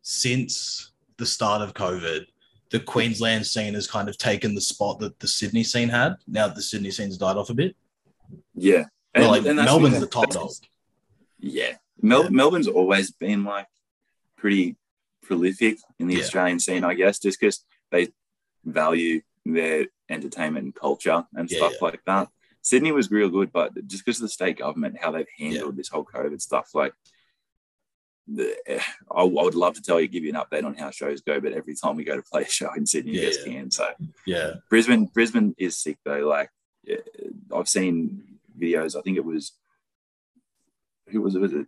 [0.08, 2.26] since the start of COVID,
[2.72, 6.16] the Queensland scene has kind of taken the spot that the Sydney scene had.
[6.26, 7.76] Now that the Sydney scene's died off a bit.
[8.56, 8.86] Yeah.
[9.14, 10.52] But, like that's Melbourne's the top dog.
[11.40, 11.74] Yeah.
[12.02, 12.30] Mel- Yeah.
[12.30, 13.68] Melbourne's always been like
[14.38, 14.78] pretty
[15.24, 16.22] prolific in the Yeah.
[16.22, 18.08] Australian scene, I guess, just because they
[18.64, 22.30] value their entertainment and culture and Yeah, stuff like that.
[22.62, 25.90] Sydney was real good, but just because of the state government, how they've handled this
[25.90, 26.94] whole COVID stuff, like
[28.36, 31.54] I would love to tell you, give you an update on how shows go, but
[31.54, 33.46] every time we go to play a show in Sydney, Yeah, yeah.
[33.46, 33.74] canned.
[33.74, 33.88] So
[34.26, 34.54] Yeah.
[34.70, 36.28] Brisbane, Brisbane is sick though.
[36.28, 36.50] Like
[36.88, 36.98] eh,
[37.56, 38.98] I've seen videos.
[38.98, 39.54] I think it was
[41.10, 41.40] who was it?
[41.40, 41.68] Was it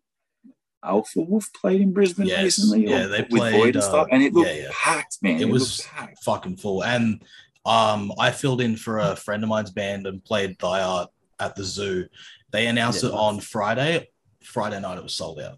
[0.83, 2.43] Alpha Wolf played in Brisbane Yes.
[2.43, 2.87] recently?
[2.87, 4.69] Yeah, they with played, Void and stuff, uh, and it looked yeah, yeah.
[4.73, 5.35] packed, man.
[5.37, 6.23] It It, was- packed.
[6.23, 6.83] fucking full.
[6.83, 7.23] And
[7.65, 11.55] um, I filled in for a friend of mine's band and played Die Art at
[11.55, 12.07] the zoo.
[12.51, 14.09] They announced it on Friday.
[14.43, 15.57] Friday night, it was sold out.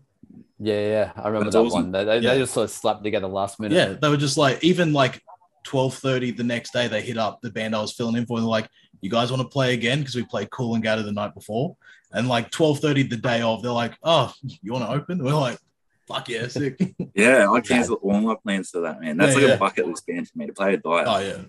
[0.64, 1.12] Yeah, yeah.
[1.16, 1.84] I remember That's that awesome.
[1.84, 1.92] one.
[1.92, 2.34] They, they, Yeah.
[2.34, 3.76] they just sort of slapped together last minute.
[3.76, 5.22] Yeah, they were just like, even like
[5.64, 8.38] twelve thirty the next day, they hit up the band I was filling in for.
[8.38, 8.70] And they're like,
[9.02, 11.76] "You guys want to play again?" Because we played Coolangatta the night before.
[12.12, 15.24] And like twelve thirty the day of, they're like, "Oh, you want to open?" And
[15.26, 15.58] we're like,
[16.08, 16.80] "Fuck yeah, sick!"
[17.16, 19.18] Yeah, I cancelled all my plans for that, man.
[19.18, 19.56] That's Yeah, like yeah.
[19.56, 21.08] a bucket list band for me to play a diet.
[21.08, 21.42] oh yeah,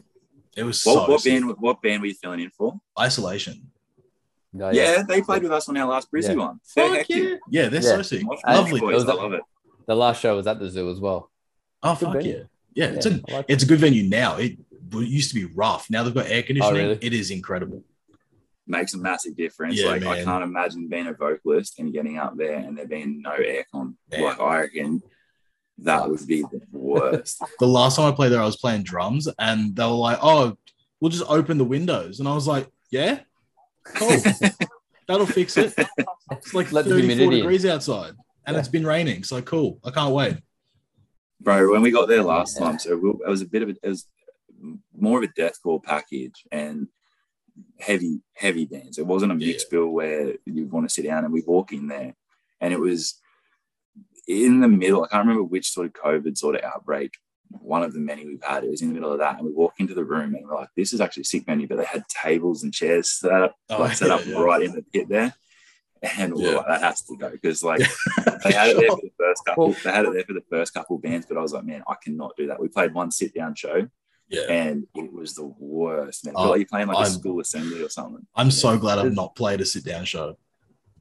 [0.57, 1.33] it was what so what sick.
[1.33, 1.55] band?
[1.59, 2.81] What band were you filling in for?
[2.99, 3.71] Isolation.
[4.61, 5.03] Oh, yeah.
[5.03, 6.35] they played with us on our last Brizzy Yeah.
[6.35, 6.61] one.
[6.77, 7.17] They're Fuck hectic.
[7.17, 7.89] yeah, yeah, they're Yeah.
[7.97, 8.23] so sick.
[8.25, 8.81] Mosh Lovely.
[8.81, 9.43] Boys, It was I a- love it.
[9.87, 11.31] The last show was at the zoo as well.
[11.83, 12.47] Oh Good fuck venue.
[12.75, 12.93] yeah, yeah.
[12.97, 14.37] It's a like it's a good venue now.
[14.37, 14.59] It,
[14.93, 15.89] it used to be rough.
[15.91, 16.81] Now they've got air conditioning.
[16.81, 16.99] Oh, really?
[17.03, 17.83] It is incredible.
[18.67, 19.81] Makes a massive difference.
[19.81, 23.23] Yeah, like I can't imagine being a vocalist and getting up there and there being
[23.23, 23.95] no aircon.
[24.13, 24.23] Man.
[24.23, 25.03] Like I reckon
[25.79, 27.43] that would be the worst.
[27.59, 30.57] The last time I played there, I was playing drums, and they were like, "Oh,
[31.01, 33.21] we'll just open the windows," and I was like, "Yeah,
[33.85, 34.23] cool,
[35.09, 35.75] that'll fix it."
[36.31, 37.31] It's like Let the 34 humidity in.
[37.43, 38.15] degrees outside,
[38.47, 39.79] and it's been raining, so cool.
[39.85, 40.39] I can't wait.
[41.41, 42.67] Bro, when we got there last Yeah.
[42.67, 44.07] time, so we, it was a bit of a, it was
[44.97, 46.87] more of a deathcore package and
[47.81, 48.97] heavy, heavy bands.
[48.99, 49.49] It wasn't a Yeah.
[49.49, 52.15] mix bill where you want to sit down and we walk in there,
[52.61, 53.21] and it was
[54.29, 55.03] in the middle.
[55.05, 57.15] I can't remember which sort of COVID sort of outbreak.
[57.61, 58.65] One of the many we've had.
[58.65, 60.55] It was in the middle of that, and we walk into the room and we're
[60.55, 63.57] like, "This is actually a sick menu," but they had tables and chairs set up,
[63.71, 64.39] Oh, like set yeah, up yeah.
[64.41, 65.35] right in the pit there.
[66.19, 66.57] And we Yeah.
[66.57, 69.45] like, that has to go because like For they had it there for the first
[69.45, 69.67] couple.
[69.69, 71.83] Well- they had it there for the first couple bands, but I was like, man,
[71.87, 72.59] I cannot do that.
[72.61, 73.87] We played one sit down show,
[74.29, 76.25] Yeah, and it was the worst.
[76.25, 78.27] Man, I Oh, feel like you're playing like a I'm- school assembly or something.
[78.35, 80.37] I'm so glad I've not played a sit down show.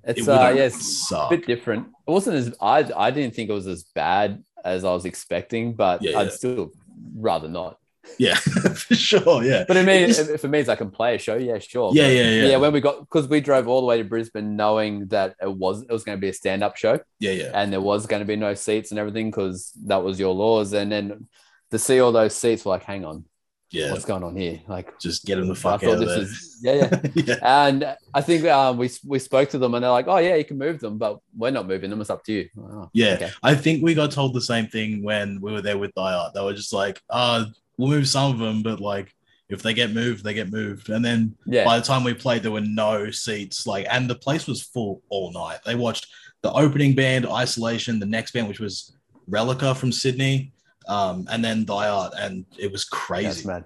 [0.03, 1.31] It's It uh, yeah, it's suck.
[1.31, 1.87] a bit different.
[2.07, 5.73] It wasn't as I I didn't think it was as bad as I was expecting,
[5.73, 6.29] but Yeah, I'd yeah.
[6.29, 6.71] still
[7.15, 7.77] rather not.
[8.17, 9.43] Yeah, for sure.
[9.43, 11.35] Yeah, But I mean, It's- if- for me, it's I can play a show.
[11.35, 11.91] Yeah, sure.
[11.93, 12.57] yeah, yeah, yeah, yeah.
[12.57, 15.83] When we got because we drove all the way to Brisbane, knowing that it was
[15.83, 17.51] it was going to be a stand up show, yeah, yeah.
[17.53, 20.73] and there was going to be no seats and everything because that was your laws.
[20.73, 21.27] And then
[21.69, 23.25] to see all those seats, we're like, hang on,
[23.71, 23.91] yeah.
[23.91, 24.61] what's going on here?
[24.67, 26.21] Like, Just get them the I fuck thought out of this there.
[26.21, 26.73] is yeah,
[27.15, 27.23] yeah.
[27.25, 30.35] yeah, And I think um, we we spoke to them and they're like, "Oh yeah,
[30.35, 32.01] you can move them, but we're not moving them.
[32.01, 33.13] It's up to you." Oh, yeah.
[33.13, 33.31] okay.
[33.41, 36.33] I think we got told the same thing when we were there with Diart.
[36.33, 37.45] They were just like, "Uh,
[37.77, 39.13] we'll move some of them, but like
[39.49, 42.43] if they get moved, they get moved." And then yeah, by the time we played,
[42.43, 43.65] there were no seats.
[43.65, 45.59] Like, and the place was full all night.
[45.65, 46.07] They watched
[46.41, 48.95] the opening band, Isolation, the next band, which was
[49.29, 50.53] Relica from Sydney,
[50.87, 53.47] um, and then Diart, and it was that's crazy.
[53.47, 53.65] mad.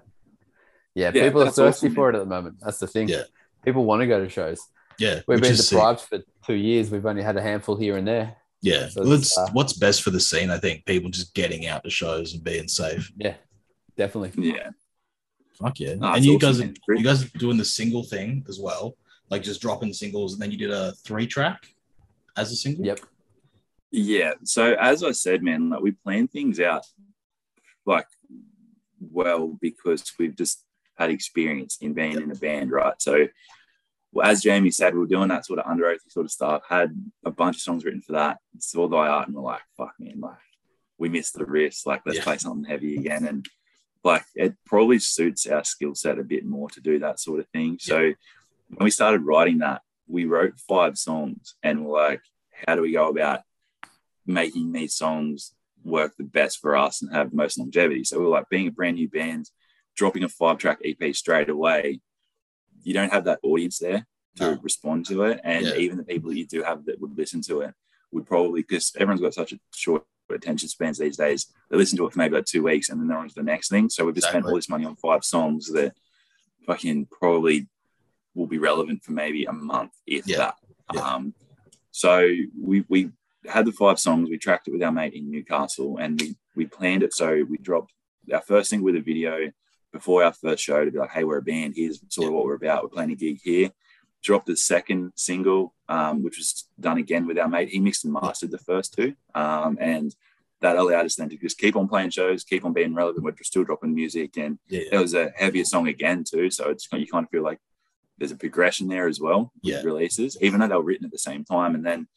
[0.94, 2.58] Yeah, Yeah, people are thirsty awesome, for it at the moment.
[2.62, 3.08] That's the thing.
[3.10, 3.24] Yeah.
[3.64, 4.62] People want to go to shows.
[4.98, 5.78] Yeah, We've been is sick.
[5.78, 6.90] deprived for two years.
[6.90, 8.38] We've only had a handful here and there.
[8.62, 10.50] Yeah, So well, it's, it's uh, what's best for the scene.
[10.50, 13.12] I think people just getting out to shows and being safe.
[13.18, 13.36] Yeah,
[13.98, 14.32] definitely.
[14.52, 14.70] Yeah,
[15.60, 15.96] Fuck yeah!
[15.96, 16.76] No, and you awesome, guys, are, man.
[16.88, 18.96] You guys are doing the single thing as well,
[19.30, 21.68] like just dropping singles, and then you did a three track
[22.38, 22.86] as a single.
[22.86, 23.00] Yep.
[23.92, 24.32] yeah.
[24.44, 26.86] So as I said, man, like we plan things out
[27.86, 28.08] like
[29.00, 30.64] well because we've just
[30.96, 33.00] had experience in being in a band, right?
[33.02, 33.28] So
[34.12, 36.64] well, as Jamie said, we were doing that sort of Underoath sort of stuff.
[36.70, 38.38] Had a bunch of songs written for that.
[38.60, 40.22] Saw the art, and we're like, "Fuck, man!
[40.22, 40.38] Like,
[40.98, 41.86] we missed the riffs.
[41.86, 42.24] Like, let's Yeah.
[42.24, 43.46] play something heavy again." And
[44.06, 47.50] like, it probably suits our skill set a bit more to do that sort of
[47.50, 47.78] thing.
[47.80, 47.98] So
[48.70, 52.22] when we started writing that, we wrote five songs, and we're like,
[52.66, 53.42] "How do we go about
[54.26, 55.55] making these songs
[55.86, 58.68] work the best for us and have the most longevity?" So we we're like, being
[58.68, 59.50] a brand new band,
[59.96, 62.02] dropping a five-track EP straight away
[62.84, 64.06] you don't have that audience there
[64.36, 64.60] to No.
[64.62, 65.42] respond to it.
[65.44, 65.76] And Yeah.
[65.78, 67.74] even the people that you do have that would listen to it
[68.12, 72.06] would probably, because everyone's got such a short attention spans these days, they listen to
[72.06, 73.90] it for maybe like two weeks and then they're on to the next thing.
[73.90, 75.96] So we've just spent all this money on five songs that
[76.68, 77.68] fucking probably
[78.36, 80.38] will be relevant for maybe a month, if Yeah.
[80.38, 80.56] that.
[80.94, 81.02] Yeah.
[81.02, 81.34] Um,
[81.90, 82.30] so
[82.60, 83.12] we, we
[83.48, 84.30] had the five songs.
[84.30, 87.58] We tracked it with our mate in Newcastle, and we we planned it so we
[87.58, 87.94] dropped
[88.34, 89.52] our first thing with a video
[89.92, 91.74] before our first show to be like, hey, we're a band.
[91.76, 92.84] Here's sort of what we're about.
[92.84, 93.72] We're playing a gig here.
[94.24, 97.70] Dropped the second single, um, which was done again with our mate.
[97.70, 100.16] He mixed and mastered the first two, um, and
[100.62, 103.24] that allowed us then to just keep on playing shows, keep on being relevant.
[103.24, 104.84] We're still dropping music, and Yeah.
[104.94, 106.50] it was a heavier song again too.
[106.50, 107.60] So it's you kind of feel like
[108.18, 109.82] there's a progression there as well with Yeah.
[109.84, 111.76] releases, even though they were written at the same time.
[111.76, 112.08] And then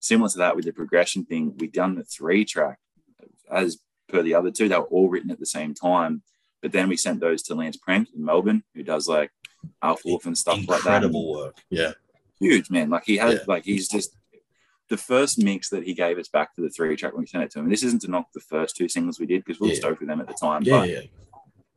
[0.00, 2.78] similar to that with the progression thing, we done the three track
[3.50, 3.78] as
[4.08, 4.68] per the other two.
[4.68, 6.22] They were all written at the same time.
[6.60, 9.30] But then we sent those to Lance Prenc in Melbourne, who does like
[9.82, 10.96] Alpha Wolf and stuff like that.
[10.96, 11.56] Incredible work.
[11.70, 11.92] Yeah.
[12.40, 12.90] Huge man.
[12.90, 13.40] Like he has Yeah.
[13.46, 14.16] like he's just
[14.88, 17.44] the first mix that he gave us back to the three track when we sent
[17.44, 17.66] it to him.
[17.66, 19.78] And this isn't to knock the first two singles we did because we were Yeah.
[19.80, 20.62] stoked with them at the time.
[20.64, 20.78] Yeah.
[20.80, 21.00] but Yeah.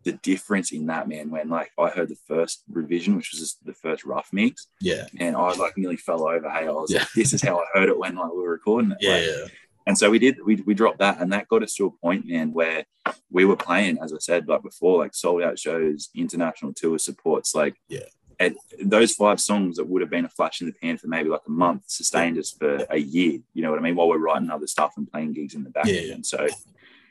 [0.03, 3.65] The difference in that man when like I heard the first revision, which was just
[3.65, 5.05] the first rough mix, Yeah.
[5.19, 6.49] and I like nearly fell over.
[6.49, 6.99] Hey, I was Yeah.
[6.99, 8.97] like, this is how I heard it when like we were recording it.
[9.01, 9.11] Yeah.
[9.13, 9.45] Like, Yeah.
[9.87, 12.25] and so we did, we, we dropped that, and that got us to a point,
[12.27, 12.85] man, where
[13.29, 17.53] we were playing, as I said, like before, like sold out shows, international tour supports,
[17.55, 18.05] like, Yeah.
[18.39, 21.29] And those five songs that would have been a flash in the pan for maybe
[21.29, 23.37] like a month sustained us for a year.
[23.53, 23.95] You know what I mean?
[23.95, 25.85] While we're writing other stuff and playing gigs in the back.
[25.85, 26.13] Yeah, yeah.
[26.15, 26.47] And so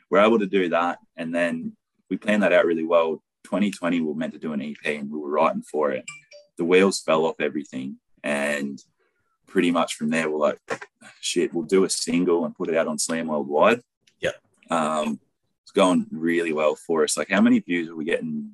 [0.09, 1.77] we're able to do that, and then
[2.11, 3.23] we planned that out really well.
[3.45, 6.03] 2020, we were meant to do an EP, and we were writing for it.
[6.57, 8.77] The wheels fell off everything, and
[9.47, 10.59] pretty much from there, we're like,
[11.21, 13.81] shit, we'll do a single and put it out on Slam Worldwide.
[14.19, 14.31] Yeah.
[14.69, 15.21] Um,
[15.63, 17.17] it's going really well for us.
[17.17, 18.51] Like, how many views are we getting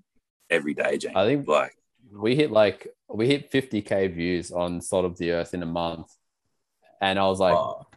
[0.50, 1.16] every day, James?
[1.16, 1.76] I think like,
[2.14, 6.14] we hit like we hit 50k views on Salt of the Earth in a month,
[7.02, 7.88] and I was like, Oh,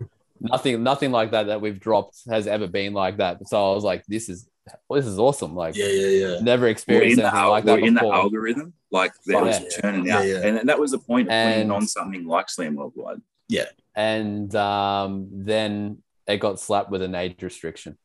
[0.41, 3.47] nothing, nothing like that that we've dropped has ever been like that.
[3.49, 4.49] So I was like, this is
[4.91, 5.55] this is awesome.
[5.55, 5.87] Like, yeah.
[5.87, 6.09] Yeah.
[6.29, 6.41] Yeah.
[6.41, 8.15] never experienced in, the, anything al- like we're that in the before.
[8.15, 8.73] algorithm.
[8.93, 9.69] Like, that Oh, was yeah.
[9.81, 10.27] turning out.
[10.27, 10.45] yeah.
[10.47, 13.21] And that was the point of putting on something like Slam Worldwide.
[13.49, 13.67] Yeah,
[13.97, 17.99] and um, then it got slapped with an age restriction.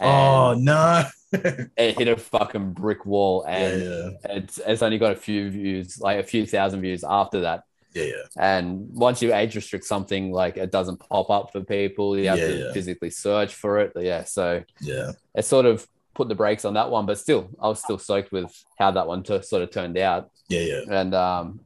[0.00, 1.04] Oh no.
[1.32, 3.54] it hit a fucking brick wall, yeah.
[3.56, 4.10] and Yeah.
[4.36, 7.62] it's it's only got a few views, like a few thousand views after that.
[7.94, 8.04] Yeah.
[8.04, 8.22] Yeah.
[8.36, 12.18] And once you age restrict something, like it doesn't pop up for people.
[12.18, 12.72] You have Yeah, to yeah.
[12.72, 13.92] physically search for it.
[13.96, 15.12] Yeah, so Yeah.
[15.34, 18.30] it sort of put the brakes on that one, but still, I was still soaked
[18.32, 20.30] with how that one t- sort of turned out.
[20.48, 20.60] Yeah.
[20.60, 20.80] Yeah.
[20.90, 21.60] And um,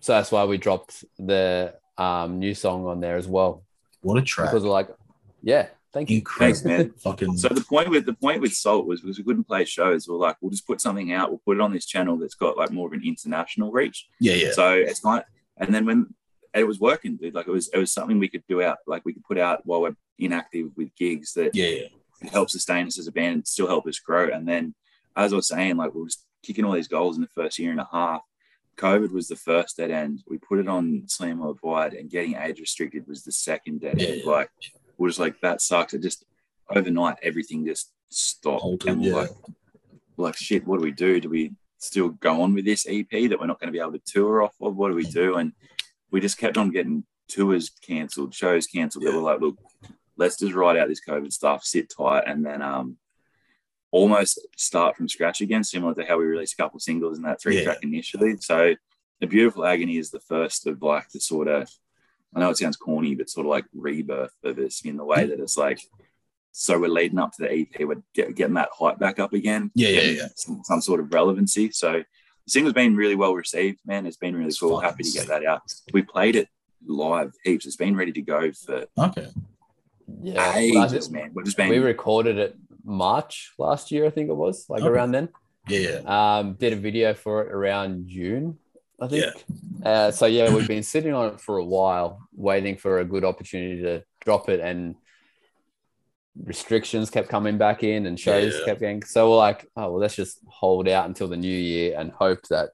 [0.00, 3.62] so that's why we dropped the um, new song on there as well
[4.02, 4.48] What a track.
[4.50, 4.88] because we're like,
[5.42, 6.22] yeah, thank you.
[6.38, 6.92] Thanks, man.
[6.98, 7.36] Fucking.
[7.36, 10.08] So the point with the point with Salt was because we couldn't play shows.
[10.08, 11.30] We're like, we'll just put something out.
[11.30, 14.08] We'll put it on this channel that's got like more of an international reach.
[14.20, 14.34] yeah.
[14.34, 14.52] Yeah.
[14.52, 15.24] So it's kind of,
[15.56, 16.14] and then when
[16.54, 19.04] it was working, dude, like it was it was something we could do out, like
[19.04, 21.66] we could put out while we're inactive with gigs that Yeah.
[21.68, 22.30] Yeah.
[22.30, 24.28] help sustain us as a band and still help us grow.
[24.28, 24.74] And then
[25.16, 27.58] as I was saying, like we we're just kicking all these goals in the first
[27.58, 28.22] year and a half.
[28.76, 30.22] COVID was the first dead end.
[30.26, 34.22] We put it on Slam Worldwide and getting age restricted was the second dead end.
[34.24, 34.30] Yeah.
[34.30, 35.94] Like we're just like that sucks.
[35.94, 36.24] It just
[36.68, 38.62] overnight everything just stopped.
[38.62, 39.14] Halted, and we're yeah.
[39.14, 39.30] like,
[40.16, 41.20] we're like shit, what do we do?
[41.20, 43.92] Do we still go on with this EP that we're not going to be able
[43.92, 44.76] to tour off of?
[44.76, 45.36] What do we do?
[45.36, 45.52] And
[46.10, 49.04] we just kept on getting tours cancelled, shows cancelled.
[49.04, 49.14] Yeah.
[49.14, 49.56] were like, look,
[50.16, 52.96] let's just ride out this COVID stuff, sit tight, and then um
[53.92, 57.40] almost start from scratch again, similar to how we released a couple singles in that
[57.40, 57.64] three Yeah.
[57.64, 58.36] track initially.
[58.38, 58.74] So
[59.20, 61.68] the beautiful agony is the first of like the sort of
[62.34, 65.26] I know it sounds corny, but sort of like rebirth of us in the way
[65.26, 65.80] that it's like
[66.52, 69.70] so we're leading up to the EP, we're get, getting that hype back up again.
[69.74, 70.28] Yeah, yeah, yeah.
[70.34, 71.70] Some, some sort of relevancy.
[71.70, 74.04] So the single's been really well received, man.
[74.06, 74.76] It's been really It's cool.
[74.80, 75.62] fucking Happy to get that out.
[75.92, 76.48] We played it
[76.84, 77.66] live heaps.
[77.66, 79.28] It's been ready to go for Okay.
[80.22, 81.30] Yeah, I ages, think man.
[81.34, 84.88] We've just been we recorded it March last year, I think it was, like Okay.
[84.90, 85.28] around then.
[85.68, 86.00] Yeah.
[86.02, 86.38] Yeah.
[86.38, 88.58] Um, did a video for it around June,
[89.00, 89.44] I think.
[89.84, 93.24] Uh, so yeah, we've been sitting on it for a while, waiting for a good
[93.24, 94.94] opportunity to drop it, and
[96.44, 98.64] restrictions kept coming back in, and shows Yeah.
[98.66, 99.02] kept getting.
[99.02, 102.40] So we're like, oh well, let's just hold out until the new year and hope
[102.48, 102.70] that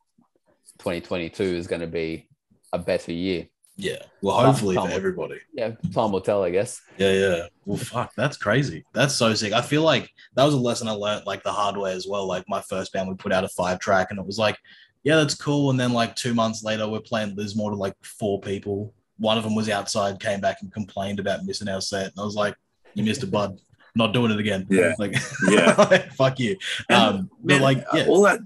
[0.79, 2.29] 2022 is going to be
[2.72, 3.49] a better year.
[3.79, 4.03] Yeah.
[4.22, 5.39] Well, hopefully for everybody.
[5.53, 6.81] Yeah, time will tell, I guess.
[6.97, 7.47] Yeah, yeah.
[7.66, 8.85] Well, fuck, that's crazy.
[8.95, 9.53] That's so sick.
[9.53, 12.27] I feel like that was a lesson I learned, like the hard way as well.
[12.27, 14.59] Like my first band, we put out a five track, and it was like,
[15.07, 15.70] yeah, that's cool.
[15.70, 18.92] And then like two months later, we're playing Lismore to like four people.
[19.18, 22.24] One of them was outside, came back and complained about missing our set, and I
[22.24, 22.57] was like,
[22.94, 23.61] you missed a bud.
[23.94, 24.66] Not doing it again.
[24.68, 24.94] Yeah.
[24.98, 25.14] Like,
[25.48, 25.74] Yeah.
[25.90, 26.57] like, fuck you.
[26.90, 28.40] Um, but man, like, yeah, all that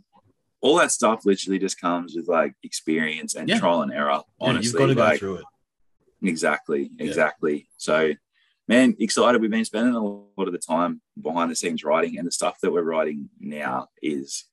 [0.61, 3.59] all that stuff literally just comes with like experience and Yeah.
[3.59, 4.21] trial and error.
[4.21, 5.45] yeah, Honestly, you've got to go through it.
[6.23, 7.07] Exactly, Yeah.
[7.07, 7.69] exactly.
[7.79, 8.13] So,
[8.69, 9.41] man, excited.
[9.41, 12.59] We've been spending a lot of the time behind the scenes writing, and the stuff
[12.61, 14.45] that we're writing now is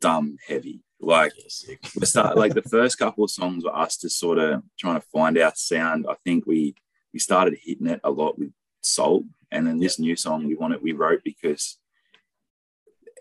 [0.00, 0.82] dumb heavy.
[1.00, 1.86] Like Yeah, sick.
[2.02, 5.38] start, like the first couple of songs were us just sort of trying to find
[5.38, 6.06] our sound.
[6.08, 6.74] I think we
[7.12, 8.52] we started hitting it a lot with
[8.82, 11.78] Salt, and then this new song we wanted we wrote because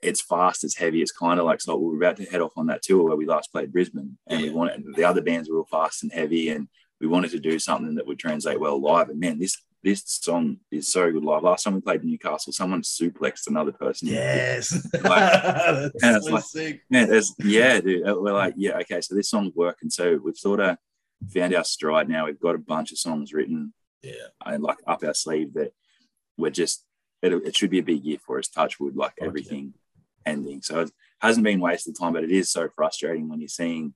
[0.01, 1.82] it's fast, it's heavy, it's kind of like Salt.
[1.82, 4.41] We were about to head off on that tour where we last played Brisbane, and
[4.41, 6.68] we wanted the other bands were all fast and heavy, and
[6.99, 9.10] we wanted to do something that would translate well live.
[9.10, 11.43] And man, this this song is so good live.
[11.43, 14.09] Last time we played Newcastle, someone suplexed another person.
[14.09, 14.71] Yes.
[14.93, 16.82] and it's That's so like- sick.
[16.89, 18.07] Yeah, yeah, dude.
[18.07, 19.89] uh, We're like, yeah, okay, so this song's working.
[19.89, 20.77] So we've sort of
[21.34, 22.25] found our stride now.
[22.25, 23.73] We've got a bunch of songs written
[24.03, 24.13] Yeah.
[24.45, 25.71] and like up our sleeve that
[26.38, 26.86] we're just,
[27.21, 29.27] it, it should be a big year for us, touch wood, like Okay.
[29.27, 29.73] everything
[30.25, 30.61] ending.
[30.61, 33.93] So it hasn't been wasted time, but it is so frustrating when you're seeing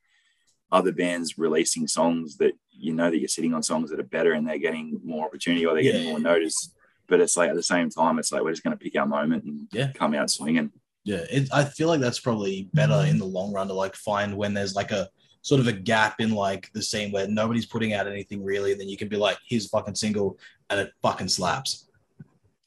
[0.72, 4.34] other bands releasing songs that you know that you're sitting on songs that are better
[4.34, 6.74] and they're getting more opportunity or they're getting more notice.
[7.08, 9.06] But it's like at the same time, it's like we're just going to pick our
[9.06, 9.92] moment and Yeah.
[9.94, 10.72] come out swinging.
[11.04, 14.38] Yeah, it, I feel like that's probably better in the long run to like find
[14.38, 15.10] when there's like a
[15.42, 18.80] sort of a gap in like the scene where nobody's putting out anything really, and
[18.80, 20.38] then you can be like, here's a fucking single,
[20.70, 21.90] and it fucking slaps.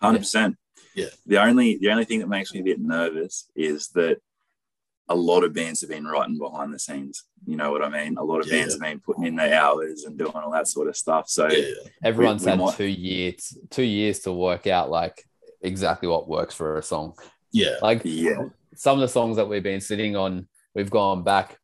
[0.02, 0.57] Hundred percent.
[0.94, 1.07] Yeah.
[1.24, 4.18] The only the only thing that makes me a bit nervous is that
[5.09, 7.24] a lot of bands have been writing behind the scenes.
[7.46, 8.16] You know what I mean?
[8.16, 8.59] A lot of Yeah.
[8.59, 11.28] bands have been putting in their hours and doing all that sort of stuff.
[11.28, 11.64] So Yeah,
[12.02, 15.24] Everyone's we had might- two years, two years to work out like
[15.61, 17.14] exactly what works for a song.
[17.52, 21.59] yeah, Like yeah, some of the songs that we've been sitting on, we've gone back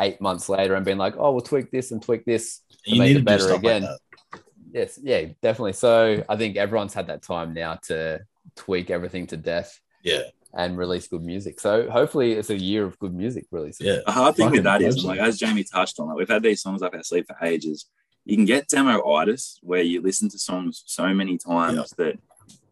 [0.00, 2.60] eight months later and been like, oh, we'll tweak this and tweak this.
[2.86, 3.82] you make need it to better again.
[3.82, 4.42] Like.
[4.72, 5.74] Yes, yeah, definitely.
[5.74, 8.20] So I think everyone's had that time now to
[8.56, 10.22] tweak everything to death Yeah,
[10.54, 11.60] and release good music.
[11.60, 13.86] So hopefully it's a year of good music releases.
[13.86, 16.28] yeah, the hard thing Fucking with that is, like as Jamie touched on, like we've
[16.28, 17.86] had these songs up our sleeve for ages.
[18.24, 22.18] You can get demo-itis where you listen to songs so many times that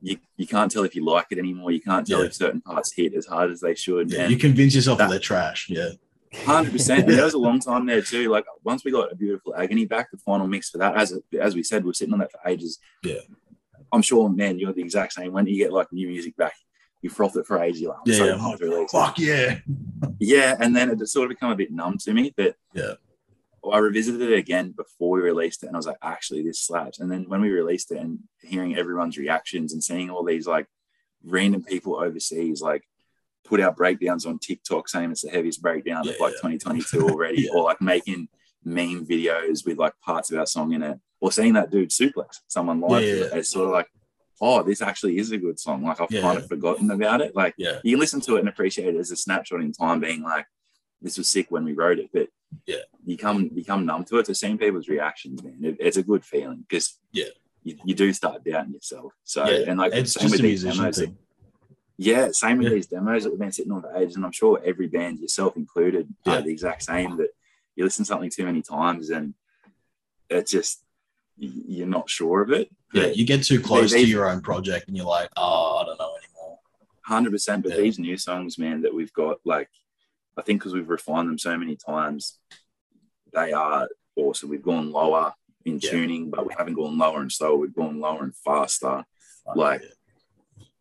[0.02, 1.70] you, you can't tell if you like it anymore.
[1.70, 2.26] You can't tell Yeah.
[2.26, 4.10] if certain parts hit as hard as they should.
[4.12, 4.22] yeah.
[4.22, 5.68] And- You convince yourself that that- they're trash.
[5.70, 5.90] Yeah,
[6.44, 7.00] Hundred percent.
[7.08, 8.28] And there was a long time there too.
[8.28, 11.54] Like once we got a beautiful agony back, the final mix for that, as as
[11.54, 12.78] we said, we are sitting on that for ages.
[13.02, 13.20] Yeah.
[13.90, 15.32] I'm sure, man, you're the exact same.
[15.32, 16.52] When you get like new music back,
[17.02, 17.80] you froth it for ages.
[17.80, 18.36] You're like, Yeah, so yeah.
[18.38, 18.96] pumped to release it.
[18.96, 19.58] fuck yeah,
[20.18, 22.32] Yeah, and then it just sort of become a bit numb to me.
[22.36, 22.94] But Yeah.
[23.70, 27.00] I revisited it again before we released it, and I was like, actually, this slaps.
[27.00, 30.66] And then when we released it, and hearing everyone's reactions and seeing all these like
[31.24, 32.84] random people overseas, like
[33.44, 36.50] put out breakdowns on TikTok saying it's the heaviest breakdown Yeah, of like yeah.
[36.50, 37.50] 2022 already, Yeah.
[37.54, 38.28] or like making
[38.64, 42.38] meme videos with like parts of our song in it, or seeing that dude suplex
[42.46, 43.30] someone live.
[43.34, 43.88] It's sort of like,
[44.40, 45.82] oh, this actually is a good song.
[45.84, 46.20] Like I've Yeah.
[46.22, 47.34] kind of forgotten about it.
[47.34, 50.22] Like yeah, you listen to it and appreciate it as a snapshot in time, being
[50.22, 50.46] like,
[51.02, 52.28] this was sick when we wrote it, but
[52.66, 52.84] Yeah.
[53.04, 54.26] you come become numb to it.
[54.26, 57.26] To seeing people's reactions, man, it, it's a good feeling because Yeah.
[57.62, 59.12] you, you do start doubting yourself.
[59.24, 59.68] So yeah.
[59.70, 61.02] and like it's same just with these demos,
[61.96, 64.60] yeah, same with these demos that we've been sitting on for ages, and I'm sure
[64.64, 66.38] every band, yourself included, uh, Yeah.
[66.38, 67.16] are the exact same.
[67.16, 67.30] That
[67.74, 69.34] you listen to something too many times and
[70.28, 70.84] it just
[71.38, 72.68] you're not sure of it.
[72.92, 75.84] Yeah, you get too close they- to your own project, and you're like, oh, I
[75.84, 76.58] don't know anymore.
[77.04, 77.62] Hundred percent.
[77.62, 77.78] But Yeah.
[77.82, 79.68] these new songs, man, that we've got, like,
[80.36, 82.38] I think because we've refined them so many times,
[83.32, 84.48] they are awesome.
[84.48, 85.34] We've gone lower
[85.64, 85.90] in Yeah.
[85.90, 87.56] tuning, but we haven't gone lower and slower.
[87.56, 89.04] We've gone lower and faster.
[89.54, 89.88] Like- Yeah.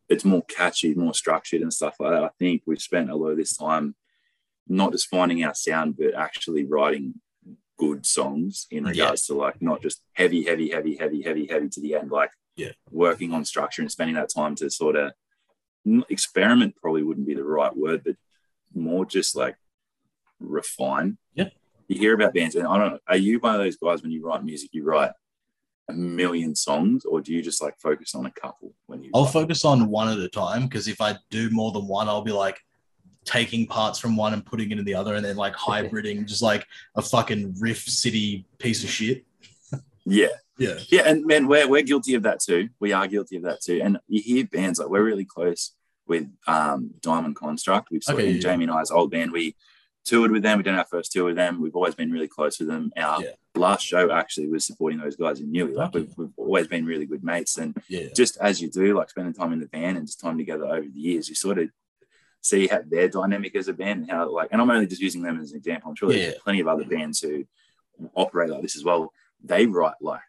[0.09, 2.23] It's more catchy, more structured, and stuff like that.
[2.23, 3.95] I think we've spent a lot of this time
[4.65, 7.19] not just finding our sound, but actually writing
[7.77, 8.89] good songs in Yeah.
[8.91, 12.11] regards to like not just heavy, heavy, heavy, heavy, heavy, heavy to the end.
[12.11, 12.71] Like, Yeah.
[12.91, 15.11] working on structure and spending that time to sort of
[16.09, 18.15] experiment probably wouldn't be the right word, but
[18.73, 19.55] more just like
[20.39, 21.17] refine.
[21.33, 21.49] Yeah.
[21.87, 24.11] You hear about bands, and I don't know, are you one of those guys when
[24.11, 25.11] you write music, you write
[25.89, 29.23] a million songs, or do you just like focus on a couple when you I'll
[29.23, 29.33] write?
[29.33, 32.33] focus on one at a time because if I do more than one, I'll be
[32.33, 32.59] like
[33.27, 36.41] taking parts from one and putting it in the other, and then like hybriding, just
[36.41, 36.65] like
[36.95, 39.25] a fucking riff city piece of shit.
[40.05, 40.27] Yeah.
[40.59, 42.69] Yeah, Yeah, and man, we're, we're guilty of that too.
[42.79, 43.79] We are guilty of that too.
[43.83, 45.75] And you hear bands like we're really close
[46.07, 47.89] with um, Diamond Construct.
[47.91, 48.39] We've Okay, yeah.
[48.39, 49.31] Jamie and I's old band.
[49.31, 49.55] We
[50.03, 50.57] toured with them.
[50.57, 51.61] We did our first tour with them.
[51.61, 52.91] We've always been really close with them.
[52.97, 53.29] Our Yeah.
[53.55, 55.75] last show actually was supporting those guys in Newey.
[55.75, 57.57] Like we've, we've always been really good mates.
[57.59, 60.39] And yeah, just as you do, like spending time in the band and just time
[60.39, 61.69] together over the years, you sort of
[62.41, 65.21] see how their dynamic as a band and how like, and I'm only just using
[65.21, 65.89] them as an example.
[65.89, 66.29] I'm sure Yeah.
[66.29, 67.45] there's plenty of other bands who
[68.15, 69.11] operate like this as well.
[69.43, 70.21] They write like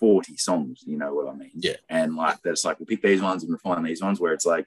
[0.00, 1.50] 40 songs, you know what I mean?
[1.54, 1.76] Yeah.
[1.88, 4.66] And like, that's like, we'll pick these ones and refine these ones where it's like,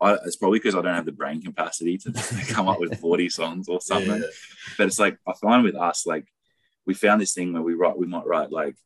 [0.00, 2.12] I, it's probably because I don't have the brain capacity to
[2.48, 4.20] come up with 40 songs or something.
[4.20, 4.28] yeah,
[4.78, 6.26] But it's like, I find with us, like,
[6.86, 8.76] we found this thing where we write, we might write like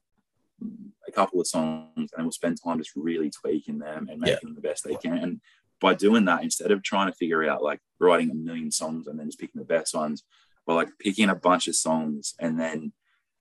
[1.07, 4.39] a couple of songs and we'll spend time just really tweaking them and making Yeah.
[4.43, 5.19] them the best they can.
[5.19, 5.41] And
[5.85, 9.19] by doing that, instead of trying to figure out like writing a million songs and
[9.19, 10.25] then just picking the best ones,
[10.67, 12.93] we're like picking a bunch of songs and then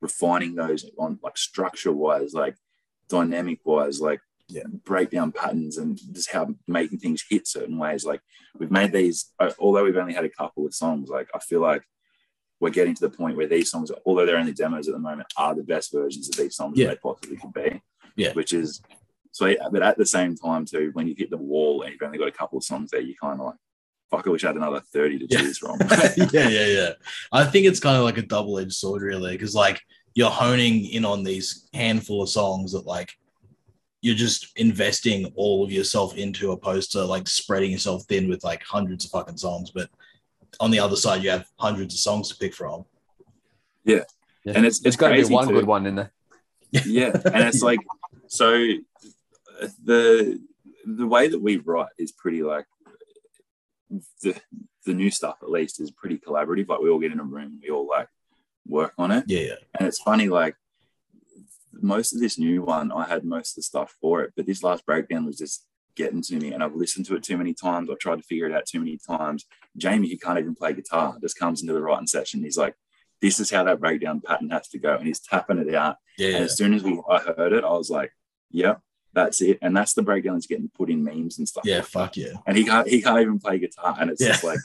[0.02, 2.56] refining those on like structure wise, like
[3.08, 4.20] dynamic wise, like
[4.50, 4.64] Yeah.
[4.92, 8.04] breakdown patterns and just how making things hit certain ways.
[8.04, 8.20] Like
[8.60, 11.62] we've made these, uh, although we've only had a couple of songs, like I feel
[11.62, 11.84] like
[12.60, 15.28] we're getting to the point where these songs, although they're only demos at the moment,
[15.38, 16.88] are the best versions of these songs Yeah.
[16.90, 17.82] they possibly could be.
[18.18, 18.34] Yeah.
[18.34, 18.82] Which is
[19.34, 22.18] so, but at the same time, too, when you hit the wall and you've only
[22.18, 23.56] got a couple of songs there, you kind of like,
[24.10, 25.40] fuck, I wish I had another 30 to Yeah.
[25.42, 25.80] choose from.
[26.32, 26.90] yeah, yeah, yeah.
[27.32, 29.82] I think it's kind of like a double edged sword, really, because like
[30.14, 33.12] you're honing in on these handful of songs that like
[34.02, 38.62] you're just investing all of yourself into, opposed to like spreading yourself thin with like
[38.64, 39.72] hundreds of fucking songs.
[39.72, 39.90] But
[40.60, 42.86] on the other side, you have hundreds of songs to pick from.
[43.84, 44.04] Yeah.
[44.46, 45.54] And it's- There's it's got to be one too.
[45.56, 46.12] good one in there.
[46.86, 47.80] yeah and it's like
[48.28, 48.68] so
[49.84, 50.40] the
[50.86, 52.66] the way that we write is pretty like
[54.22, 54.40] the
[54.86, 56.68] the new stuff at least is pretty collaborative.
[56.68, 58.08] Like we all get in a room we all like
[58.68, 59.26] work on it.
[59.28, 60.56] Yeah, yeah, and it's funny like
[61.74, 64.64] most of this new one i had most of the stuff for it but this
[64.64, 67.90] last breakdown was just getting to me and i've listened to it too many times.
[67.90, 69.46] I've tried to figure it out too many times.
[69.78, 72.44] Jamie who can't even play guitar just comes into the writing session.
[72.44, 72.76] He's like
[73.22, 75.98] this is how that breakdown pattern has to go and he's tapping it out.
[76.18, 78.12] Yeah, and as soon as we I heard it, I was like,
[78.52, 78.82] "Yep,
[79.14, 81.64] that's it." And that's the breakdown that's getting put in memes and stuff.
[81.66, 82.34] Yeah, like fuck yeah.
[82.46, 84.30] And he can't he can't even play guitar, and it's Yeah.
[84.40, 84.60] just like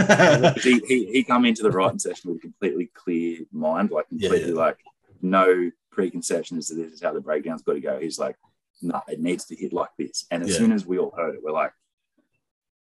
[0.63, 4.49] he, he he come into the writing session with a completely clear mind, like completely
[4.51, 4.55] yeah.
[4.55, 4.79] like
[5.23, 7.99] no preconceptions to this is how the breakdown's got to go.
[7.99, 8.37] He's like,
[8.83, 10.57] "No, it needs to hit like this." And as Yeah.
[10.59, 11.73] soon as we all heard it, we're like,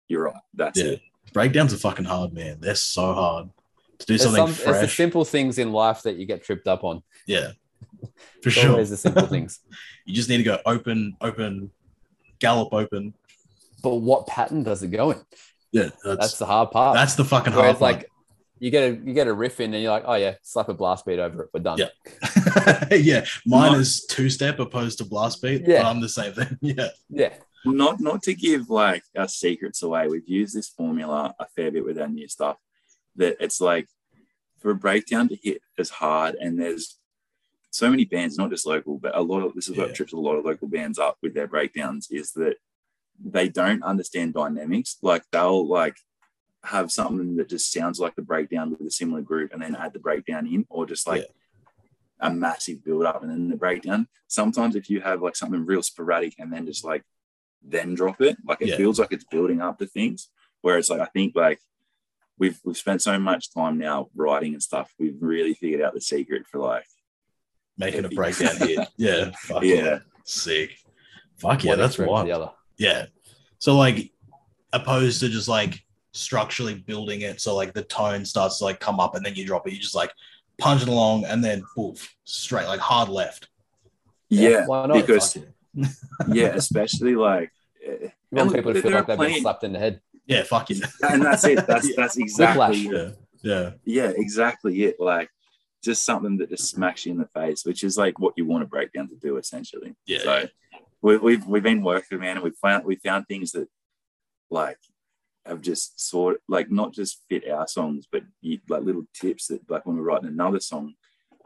[0.09, 0.93] "You're right, that's Yeah.
[0.93, 1.01] it."
[1.33, 2.59] Breakdowns are fucking hard, man.
[2.61, 3.51] They're so hard
[3.99, 6.67] to do There's something some, it's the simple things in life that you get tripped
[6.67, 7.03] up on.
[7.27, 7.53] yeah,
[8.43, 8.71] for It's sure.
[8.71, 9.61] always the simple things.
[10.05, 11.71] You just need to go open, open,
[12.39, 13.15] gallop open.
[13.83, 15.19] But what pattern does it go in?
[15.73, 16.95] Yeah, That's that's the hard part.
[16.97, 17.93] that's the fucking hard Whereas part.
[17.97, 18.11] like
[18.59, 20.75] you get a you get a riff in and you're like, oh yeah, slap a
[20.75, 21.79] blast beat over it, we're done.
[21.79, 22.85] Yeah.
[22.91, 25.63] yeah, mine Not- is two step opposed to blast beat.
[25.67, 25.83] Yeah.
[25.83, 26.57] but I'm the same thing.
[26.61, 27.35] Yeah, Yeah.
[27.65, 31.85] not not to give like our secrets away we've used this formula a fair bit
[31.85, 32.57] with our new stuff
[33.17, 33.87] that it's like
[34.59, 36.99] for a breakdown to hit as hard and there's
[37.71, 39.85] so many bands not just local but a lot of this is Yeah.
[39.85, 42.57] what trips a lot of local bands up with their breakdowns is that
[43.23, 45.97] they don't understand dynamics like they'll like
[46.65, 49.93] have something that just sounds like the breakdown with a similar group and then add
[49.93, 51.27] the breakdown in or just like
[52.21, 55.83] a massive build up and then the breakdown sometimes if you have like something real
[55.83, 57.05] sporadic and then just like
[57.61, 58.37] then drop it.
[58.47, 58.77] Like it Yeah.
[58.77, 60.29] feels like it's building up to things.
[60.63, 61.61] Whereas like I think like
[62.39, 64.93] we've we've spent so much time now writing and stuff.
[64.97, 66.87] We've really figured out the secret for like
[67.79, 68.15] making a Heavy.
[68.17, 68.89] breakdown hit.
[68.97, 70.01] Yeah, fuck Yeah.
[70.25, 70.77] sick.
[71.39, 72.27] Fuck yeah, One that's extreme to wild.
[72.27, 72.51] the other.
[72.77, 73.07] Yeah.
[73.59, 74.13] So like
[74.73, 75.81] opposed to just like
[76.13, 79.47] structurally building it so like the tone starts to like come up and then you
[79.47, 80.13] drop it, you just like
[80.59, 83.49] punch it along and then poof, straight like hard left.
[84.29, 84.95] yeah, Why not?
[84.95, 85.87] because yeah.
[86.33, 87.53] yeah, especially like
[87.87, 90.01] You want people to feel like they've been slapped in the head.
[90.27, 90.87] Yeah, fuck yeah.
[91.09, 91.67] and that's it.
[91.67, 93.11] That's that's exactly Yeah.
[93.43, 93.71] Yeah.
[93.85, 94.97] yeah, exactly it.
[94.99, 95.31] Like
[95.83, 98.63] just something that just smacks you in the face, which is like what you want
[98.65, 99.95] a breakdown to do essentially.
[100.07, 100.19] Yeah.
[100.21, 100.49] So
[101.03, 103.69] we, we've we've been working, man, and we found we found things that
[104.51, 104.79] like
[105.47, 109.69] have just sort like not just fit our songs, but you, like little tips that
[109.71, 110.95] like when we're writing another song,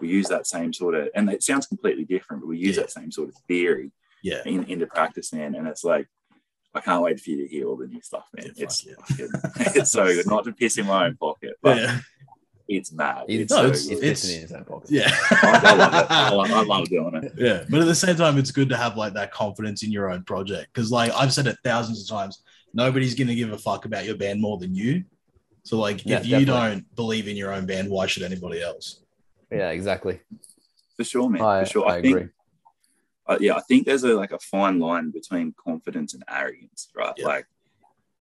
[0.01, 2.83] we use that same sort of, and it sounds completely different, but we use Yeah.
[2.83, 4.43] that same sort of theory Yeah.
[4.47, 5.55] in, into practice, man.
[5.55, 6.07] And it's like
[6.75, 8.47] I can't wait for you to hear all the new stuff, man.
[8.57, 9.29] Yeah, it's fucking-
[9.77, 10.27] it's so good.
[10.27, 11.99] Not to piss in my own pocket, but Yeah.
[12.77, 13.25] It's mad.
[13.29, 14.13] It's No, so it's- he's good.
[14.15, 14.91] pissing in his pocket.
[14.91, 15.09] Yeah.
[15.11, 16.07] I, I love it.
[16.11, 17.33] I love, I love doing it.
[17.37, 20.11] Yeah, but at the same time, it's good to have like that confidence in your
[20.11, 22.43] own project because, like I've said it thousands of times,
[22.75, 25.05] nobody's gonna give a fuck about your band more than you.
[25.65, 26.71] So, like, Yeah, if you definitely.
[26.71, 29.01] don't believe in your own band, why should anybody else?
[29.51, 30.21] Yeah, exactly.
[30.97, 31.41] For sure, man.
[31.43, 31.89] I, for sure.
[31.89, 32.29] I, I, think, agree.
[33.29, 37.13] uh, yeah, I think there's a like a fine line between confidence and arrogance, right?
[37.17, 37.27] Yeah.
[37.27, 37.47] Like,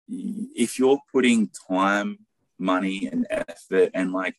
[0.10, 2.20] if you're putting time,
[2.60, 4.36] money, and effort, and like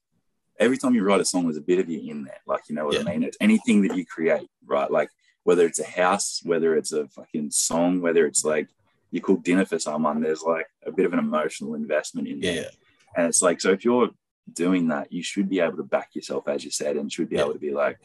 [0.58, 2.40] every time you write a song, there's a bit of you in there.
[2.46, 3.00] Like, you know what Yeah.
[3.00, 3.22] I mean?
[3.22, 4.90] It's anything that you create, right?
[4.90, 5.08] Like,
[5.44, 8.68] whether it's a house, whether it's a fucking song, whether it's like
[9.10, 12.54] you cook dinner for someone, there's like a bit of an emotional investment in there.
[12.62, 12.68] Yeah,
[13.16, 14.10] And it's like, so if you're
[14.52, 17.36] doing that, you should be able to back yourself, as you said, and should be
[17.36, 17.42] Yeah.
[17.44, 17.98] able to be like,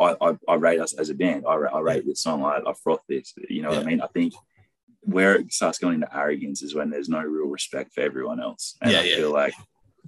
[0.00, 1.44] I, I, I rate us as a band.
[1.46, 2.42] I, I rate this song.
[2.44, 3.34] I, I froth this.
[3.48, 4.00] You know what I mean?
[4.00, 4.32] I think
[5.02, 8.76] where it starts going into arrogance is when there's no real respect for everyone else.
[8.80, 9.16] And Yeah, I yeah.
[9.16, 9.54] feel like,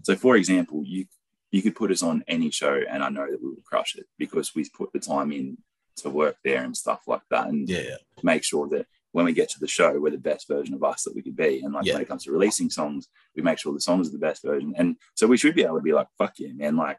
[0.02, 1.06] so for example, you
[1.50, 4.06] you could put us on any show, and I know that we will crush it
[4.18, 5.56] because we put the time in
[5.96, 7.96] to work there and stuff like that, and yeah, yeah.
[8.24, 11.04] make sure that when we get to the show, we're the best version of us
[11.04, 11.60] that we could be.
[11.62, 11.92] And like Yeah.
[11.92, 14.74] when it comes to releasing songs, we make sure the songs are the best version.
[14.76, 16.98] And so we should be able to be like, fuck yeah, man, like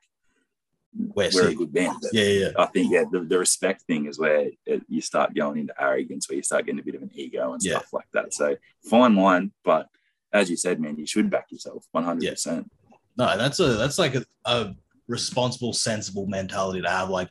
[0.97, 1.97] We're we're a good band.
[2.13, 2.51] Yeah, yeah, yeah.
[2.57, 6.29] I think yeah, the, the respect thing is where it, you start going into arrogance,
[6.29, 7.73] where you start getting a bit of an ego and Yeah.
[7.73, 8.33] stuff like that.
[8.33, 8.55] So
[8.89, 9.89] fine line, but
[10.31, 12.71] as you said, man, you should back yourself one hundred percent.
[13.17, 14.73] No, that's a that's like a, a
[15.07, 17.09] responsible, sensible mentality to have.
[17.09, 17.29] Like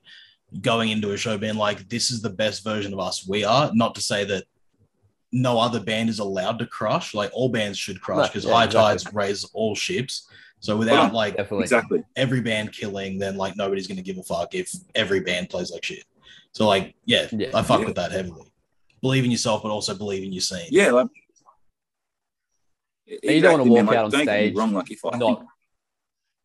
[0.61, 3.71] going into a show being like, this is the best version of us we are.
[3.75, 4.45] Not to say that
[5.35, 7.13] no other band is allowed to crush.
[7.13, 8.91] Like all bands should crush No, because yeah, high exactly.
[8.93, 10.29] tides raise all ships.
[10.61, 11.65] So without like Definitely.
[11.65, 12.03] Exactly.
[12.17, 15.85] every band killing, then like nobody's gonna give a fuck if every band plays like
[15.85, 16.05] shit.
[16.53, 17.51] So like, yeah, Yeah.
[17.53, 17.87] I fuck Yeah.
[17.87, 18.51] with that heavily.
[19.03, 20.69] Believe in yourself, but also believe in your scene.
[20.71, 21.09] Yeah, like
[23.07, 23.87] you don't wanna Exactly, man.
[23.87, 24.73] walk out on don't get me stage wrong.
[24.73, 25.47] Like if I not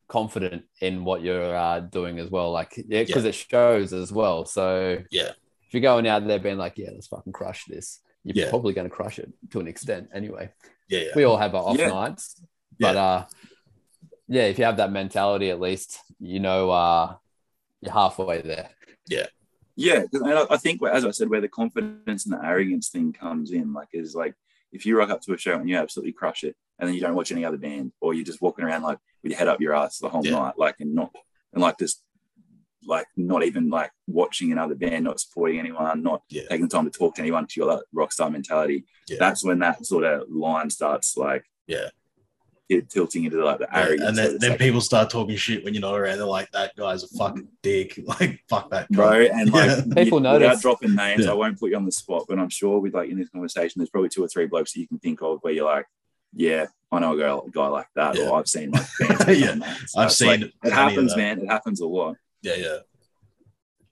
[0.10, 2.52] confident in what you're uh, doing as well.
[2.52, 4.44] Like, yeah, because it shows as well.
[4.44, 5.30] So, Yeah.
[5.68, 8.50] if you're going out there being like, yeah, let's fucking crush this, you're Yeah.
[8.50, 10.52] probably going to crush it to an extent anyway.
[10.88, 11.12] Yeah, yeah.
[11.16, 11.90] We all have our off Yeah.
[11.90, 12.42] nights,
[12.80, 13.26] but uh,
[14.28, 17.16] yeah, if you have that mentality, at least you know uh,
[17.82, 18.70] you're halfway there.
[19.08, 19.28] Yeah,
[19.76, 23.14] yeah, and I I think, as I said, where the confidence and the arrogance thing
[23.14, 24.36] comes in, like, is like
[24.72, 27.02] if you rock up to a show and you absolutely crush it, and then you
[27.02, 29.62] don't watch any other band, or you're just walking around like with your head up
[29.62, 31.12] your ass the whole night, like, and not,
[31.54, 32.04] and like just,
[32.86, 36.44] like, not even like watching another band, not supporting anyone, not Yeah.
[36.50, 38.86] taking the time to talk to anyone, To your got that rock star mentality.
[39.08, 39.18] Yeah.
[39.20, 41.90] That's when that sort of line starts, like, Yeah.
[42.90, 44.08] tilting into like the Yeah, arrogance.
[44.10, 46.18] and then, then like, people start talking shit when you're not around.
[46.20, 47.18] They're like, that guy's a mm-hmm.
[47.18, 48.00] fucking dick.
[48.06, 48.96] Like, fuck that guy.
[48.96, 49.22] bro.
[49.40, 49.82] And like Yeah.
[50.04, 50.48] People you- notice.
[50.48, 51.32] Without dropping names, Yeah.
[51.32, 53.80] I won't put you on the spot, but I'm sure with like in this conversation,
[53.80, 55.86] there's probably two or three blokes that you can think of where you're like,
[56.32, 58.30] yeah, I know a girl, a guy like that, Yeah.
[58.30, 59.26] or I've seen like bands.
[59.40, 59.48] Yeah.
[59.48, 59.78] done that.
[59.88, 61.40] So I've seen like, it happens, man.
[61.40, 62.18] It happens a lot.
[62.42, 62.78] Yeah, yeah.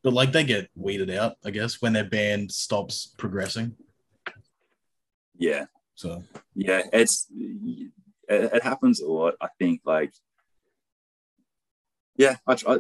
[0.03, 3.75] But like they get weeded out, I guess, when their band stops progressing.
[5.37, 6.23] Yeah, So
[6.55, 7.91] yeah, it's it,
[8.27, 9.35] it happens a lot.
[9.41, 10.13] I think like,
[12.15, 12.77] yeah, I, try,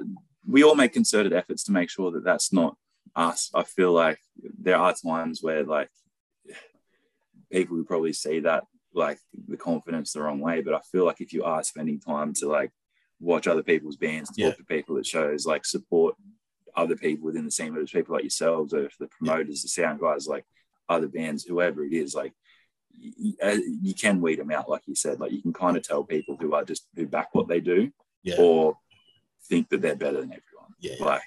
[0.47, 2.75] we all make concerted efforts to make sure that that's not
[3.15, 3.51] us.
[3.53, 4.19] I feel like
[4.59, 5.89] there are times where like
[7.51, 8.63] people would probably see that
[8.93, 12.33] like the confidence the wrong way, but I feel like if you are spending time
[12.35, 12.71] to like
[13.19, 14.51] watch other people's bands, talk Yeah.
[14.51, 16.15] to people at shows, like support
[16.75, 19.99] other people within the scene, whether it's people like yourselves or the promoters, the sound
[19.99, 20.45] guys, like
[20.87, 22.33] other bands, whoever it is, like
[22.91, 23.33] you,
[23.81, 25.19] you can weed them out, like you said.
[25.19, 27.91] Like you can kind of tell people who are just who back what they do
[28.23, 28.77] yeah, or
[29.49, 30.73] think that they're better than everyone.
[30.79, 30.95] yeah.
[31.03, 31.21] Like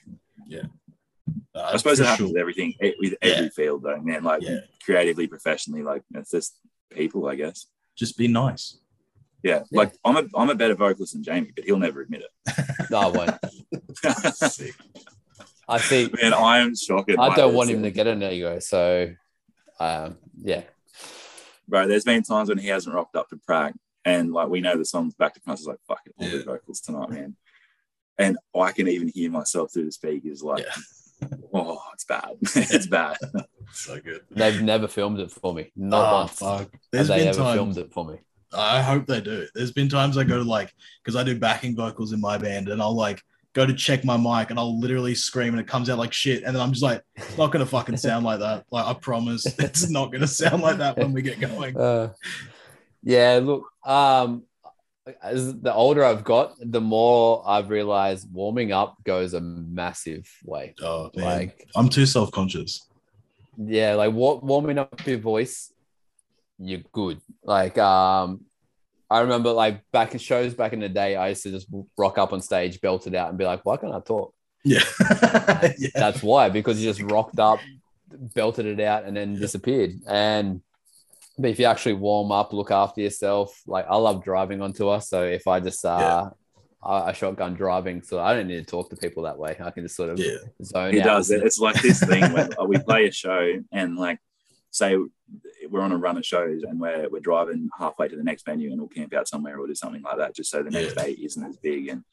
[1.55, 2.34] Uh, I suppose it happens sure.
[2.34, 3.28] with everything, with Yeah.
[3.30, 4.22] every field, though, man.
[4.24, 4.61] Like Yeah.
[4.84, 6.59] creatively, professionally, like it's just
[6.91, 7.66] people, I guess.
[7.97, 8.78] Just be nice.
[9.43, 9.78] Yeah, Yeah.
[9.80, 12.91] like I'm a I'm a better vocalist than Jamie, but he'll never admit it.
[12.91, 13.30] No, I won't.
[15.68, 17.11] I think man, I am shocked.
[17.18, 18.59] I don't want him to get an ego.
[18.59, 19.12] So,
[19.78, 20.62] um, yeah,
[21.68, 23.74] Bro, there's been times when he hasn't rocked up to Prague,
[24.05, 25.61] and like we know the songs back to front.
[25.61, 26.38] It's like fuck it, all Yeah.
[26.38, 27.36] the vocals tonight, man.
[28.18, 30.64] And I can even hear myself through the speakers, like,
[31.22, 31.28] Yeah.
[31.55, 33.16] oh, it's bad, it's bad.
[33.72, 34.22] So good.
[34.30, 35.70] they've never filmed it for me.
[35.76, 36.59] Not Oh, once fuck.
[36.59, 37.55] have There's they ever times.
[37.55, 38.18] filmed it for me.
[38.53, 39.47] I hope they do.
[39.55, 40.73] There's been times I go to like
[41.03, 43.23] because I do backing vocals in my band, and I'll like
[43.53, 46.43] go to check my mic, and I'll literally scream, and it comes out like shit,
[46.45, 48.65] and then I'm just like, it's not gonna fucking sound like that.
[48.71, 51.77] Like I promise, it's not gonna sound like that when we get going.
[51.81, 52.13] Uh,
[53.03, 54.43] yeah, look, um,
[55.23, 60.75] as the older I've got, the more I've realized warming up goes a massive way.
[60.83, 62.87] Oh man, Like, I'm too self conscious.
[63.57, 65.73] yeah, like wa- warming up your voice,
[66.61, 67.21] you're good.
[67.43, 68.43] Like, um,
[69.09, 71.67] I remember like back in shows back in the day, I used to just
[71.99, 74.83] rock up on stage, belt it out, and be like, "Why can't I talk?" Yeah,
[75.79, 77.61] yeah, That's why, because you just rocked up,
[78.35, 79.93] belted it out, and then disappeared.
[80.07, 80.61] And
[81.39, 85.01] but if you actually warm up, look after yourself, like I love driving on tour.
[85.01, 86.31] So if I just uh
[86.83, 89.57] I, I shotgun driving, so I don't need to talk to people that way.
[89.61, 91.05] I can just sort of yeah, zone It out.
[91.05, 91.31] does.
[91.31, 94.19] It's like this thing when we play a show and like
[94.71, 94.97] say
[95.69, 98.71] we're on a run of shows and we're we're driving halfway to the next venue
[98.71, 101.05] and we'll camp out somewhere or do something like that just so the next Yeah.
[101.05, 102.05] day isn't as big and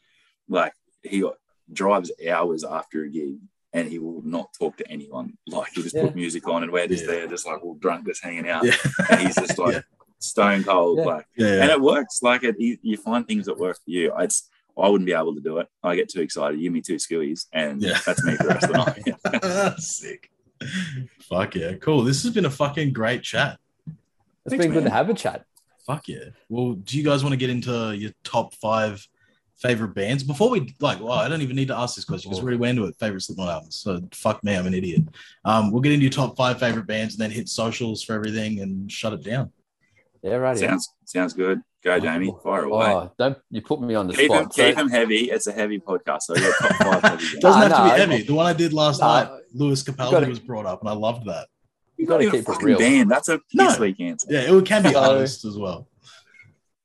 [0.50, 0.74] like
[1.04, 1.24] he
[1.72, 3.38] drives hours after a gig
[3.74, 5.38] and he will not talk to anyone.
[5.48, 6.04] Like he'll just Yeah.
[6.04, 7.12] put music on and we're just Yeah.
[7.12, 8.66] there, just like all drunk, just hanging out.
[9.10, 9.84] And he's just like
[10.20, 12.24] stone cold, like yeah, and it works.
[12.24, 14.12] Like it, you, you find things that work for you.
[14.20, 15.68] It's I wouldn't be able to do it.
[15.84, 16.58] I get too excited.
[16.60, 18.00] You give me two skewies, and Yeah.
[18.06, 19.80] that's me for the rest of the night.
[19.80, 20.30] Sick.
[21.22, 22.04] Fuck yeah, cool.
[22.04, 23.58] This has been a fucking great chat.
[23.88, 23.96] It's
[24.50, 25.46] Thanks, been good to have a chat.
[25.86, 26.26] Fuck yeah.
[26.50, 29.06] Well, do you guys want to get into your top five
[29.58, 31.00] favorite bands before we like.
[31.00, 32.96] Well, I don't even need to ask this question because we already went into it.
[33.00, 33.76] Favorite Slipknot albums.
[33.76, 35.04] So fuck me, I'm an idiot.
[35.46, 38.60] Um, we'll get into your top five favorite bands and then hit socials for everything
[38.62, 39.52] and shut it down.
[40.22, 40.60] Yeah, right.
[40.60, 40.70] Yeah.
[40.70, 41.62] Sounds sounds good.
[41.84, 42.34] Go, Jamie.
[42.44, 42.86] Fire away.
[42.88, 44.54] Oh, don't you put me on the keep them, spot.
[44.56, 45.32] keep So- them heavy.
[45.32, 46.24] It's a heavy podcast.
[46.24, 47.26] So yeah, top five heavy.
[47.40, 48.24] Doesn't Nah, have to nah, be heavy.
[48.24, 50.94] The one I did last Nah, night, Lewis Capaldi gotta- was brought up, and I
[50.94, 51.48] loved that.
[51.98, 52.78] You gotta gotta keep keep it a real.
[52.78, 53.10] band.
[53.12, 53.68] That's a No.
[53.68, 54.28] piss weak answer.
[54.30, 55.88] Yeah, it can be So- artists as well.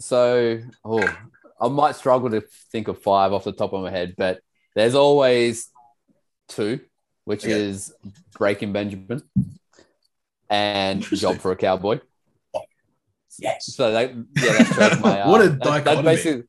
[0.00, 1.16] So, oh,
[1.60, 2.40] I might struggle to
[2.72, 4.40] think of five off the top of my head, but
[4.74, 5.70] there's always
[6.48, 6.80] two,
[7.24, 7.52] which Okay.
[7.52, 7.92] is
[8.36, 9.22] Breaking Benjamin
[10.50, 12.00] and Job for a Cowboy.
[13.38, 13.74] Yes.
[13.74, 16.44] So that yeah, that shows my uh, What a that, that basically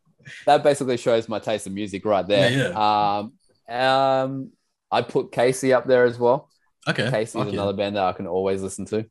[0.46, 2.52] that basically shows my taste of music right there.
[2.52, 3.34] Yeah, Um,
[3.74, 4.52] um,
[4.94, 6.50] I put Casey up there as well.
[6.88, 7.10] Okay.
[7.10, 9.06] Casey is another band that I can always listen to.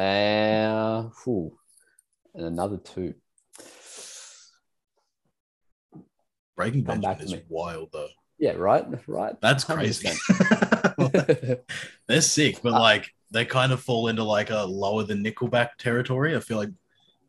[0.00, 1.56] Uh, whew,
[2.34, 3.14] and another two.
[6.56, 8.08] Breaking Benjamin is wild though.
[8.38, 9.34] Yeah, right, right.
[9.40, 10.08] That's crazy.
[10.08, 11.60] 100%.
[12.08, 15.70] They're sick, but Uh, like they kind of fall into like a lower than Nickelback
[15.78, 16.36] territory.
[16.36, 16.70] I feel like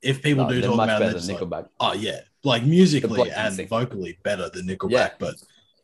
[0.02, 1.70] if people No, do talk much about better it, than like, Nickelback.
[1.80, 3.70] oh yeah, like musically and sick.
[3.70, 5.10] vocally better than Nickelback, Yeah.
[5.20, 5.36] but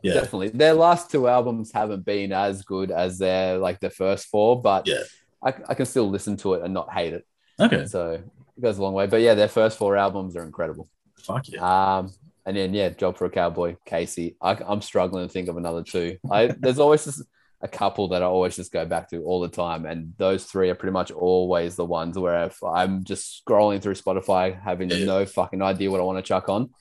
[0.03, 0.49] yeah, Definitely.
[0.49, 4.87] Their last two albums haven't been as good as their like their first four, but
[4.87, 5.03] Yeah.
[5.43, 7.25] I, I can still listen to it and not hate it.
[7.59, 9.07] okay, So it goes a long way.
[9.07, 10.89] But yeah, their first four albums are incredible.
[11.17, 11.97] fuck yeah.
[11.97, 12.13] Um,
[12.45, 14.35] and then yeah, Job for a Cowboy, Casey.
[14.41, 16.17] I, I'm struggling to think of another two.
[16.29, 17.23] I there's always just
[17.63, 20.71] a couple that I always just go back to all the time, and those three
[20.71, 25.05] are pretty much always the ones where if I'm just scrolling through Spotify, having Yeah.
[25.05, 26.71] no fucking idea what I want to chuck on,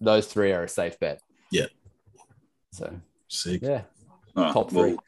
[0.00, 1.20] those three are a safe bet.
[1.52, 1.66] Yeah.
[2.76, 2.94] So
[3.28, 3.62] Sick.
[3.62, 3.82] yeah,
[4.36, 4.98] All right, top well, three.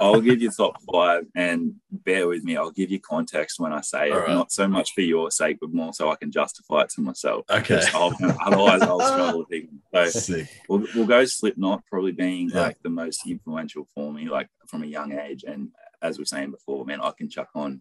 [0.00, 2.56] I'll give you top five, and bear with me.
[2.56, 4.28] I'll give you context when I say it, All right.
[4.30, 7.44] not so much for your sake, but more so I can justify it to myself.
[7.48, 7.82] Okay.
[7.94, 9.70] I'll- otherwise, I'll struggle to think.
[9.94, 10.48] So Sick.
[10.68, 12.62] we'll, we'll go Slipknot, probably being Yeah.
[12.62, 15.44] like the most influential for me, like from a young age.
[15.46, 15.68] And
[16.02, 17.80] as we are saying before, man, I can chuck on.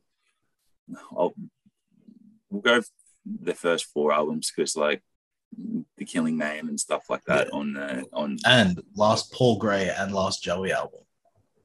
[1.17, 1.33] I'll
[2.51, 2.81] we'll go
[3.25, 5.01] the first four albums because like
[5.97, 7.57] the Killing Name and stuff like that Yeah.
[7.59, 11.01] on the on And last Paul Gray and last Joey album.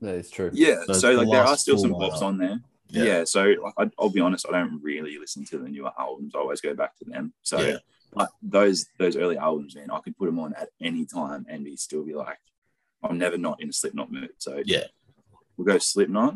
[0.00, 0.50] That is true.
[0.52, 2.10] Yeah, So so, it's the like there are still some lineup.
[2.12, 2.60] bops on there.
[2.88, 3.04] Yeah.
[3.04, 6.34] Yeah, so like, I, I'll be honest, I don't really listen to the newer albums.
[6.34, 7.32] I always go back to them.
[7.42, 7.76] So, Yeah.
[8.12, 11.64] but those those early albums, man, I could put them on at any time and
[11.64, 12.38] be still be like,
[13.02, 14.30] I'm never not in a Slipknot mood.
[14.38, 14.84] So Yeah.
[15.56, 16.34] we'll go Slipknot.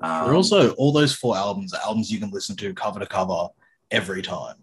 [0.00, 3.06] Um, They're also all those four albums, are albums you can listen to cover to
[3.06, 3.48] cover
[3.90, 4.56] every time.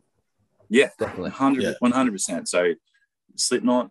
[0.70, 1.32] Yeah, Definitely.
[1.32, 2.48] 100 percent.
[2.48, 2.74] So
[3.36, 3.90] Slipknot,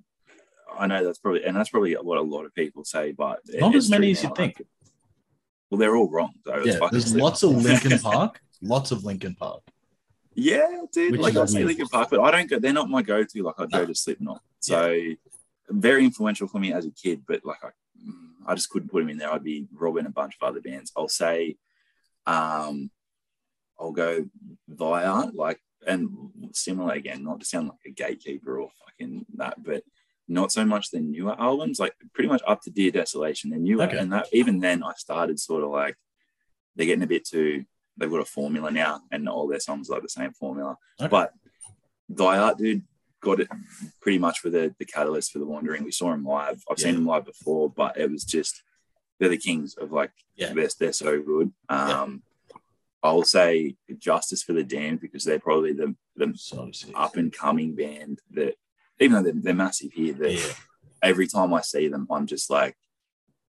[0.79, 3.61] I know that's probably and that's probably what a lot of people say, but it-
[3.61, 4.63] Not as many as you think.
[5.71, 6.33] Well, they're all wrong.
[6.47, 7.23] So Yeah, there's Slipknot.
[7.25, 8.41] lots of Linkin Park.
[8.63, 9.63] Lots of Linkin Park.
[10.35, 11.13] Yeah, dude.
[11.13, 12.59] Which like I say Linkin Park, but I don't go.
[12.59, 13.43] They're not my go-to.
[13.43, 13.81] Like I'd No.
[13.81, 14.41] go to Slipknot.
[14.61, 14.97] So
[15.69, 17.71] very influential for me as a kid, but like I,
[18.47, 19.33] I just couldn't put them in there.
[19.33, 20.93] I'd be robbing a bunch of other bands.
[20.97, 21.57] I'll say,
[22.27, 22.91] um,
[23.79, 24.27] I'll go
[24.69, 26.09] Thy Art, like, and
[26.53, 27.25] similar again.
[27.25, 29.83] Not to sound like a gatekeeper or fucking that, but
[30.29, 31.81] not so much the newer albums.
[31.81, 33.51] Like pretty much up to Dear Desolation.
[33.51, 33.99] They're newer, Okay.
[33.99, 35.97] and that even then I started sort of like
[36.77, 37.65] they're getting a bit too.
[37.97, 40.77] They've got a formula now, and all their songs are like the same formula.
[41.01, 41.09] Okay.
[41.09, 41.33] But
[42.09, 42.83] Thy Art, dude,
[43.21, 43.49] got it
[44.01, 45.83] pretty much for the the catalyst for the Wandering.
[45.85, 46.63] We saw him live.
[46.71, 48.63] I've seen him live before, but it was just
[49.19, 50.53] they're the kings of like Yeah.
[50.53, 51.53] they're, they're so good.
[51.71, 52.03] Yeah.
[52.03, 52.23] Um,
[53.03, 57.75] I'll say Justice for the Damned because they're probably the the So up and coming
[57.75, 58.55] band that
[59.01, 60.53] even though they're, they're massive here, that Yeah.
[61.03, 62.77] every time I see them, I'm just like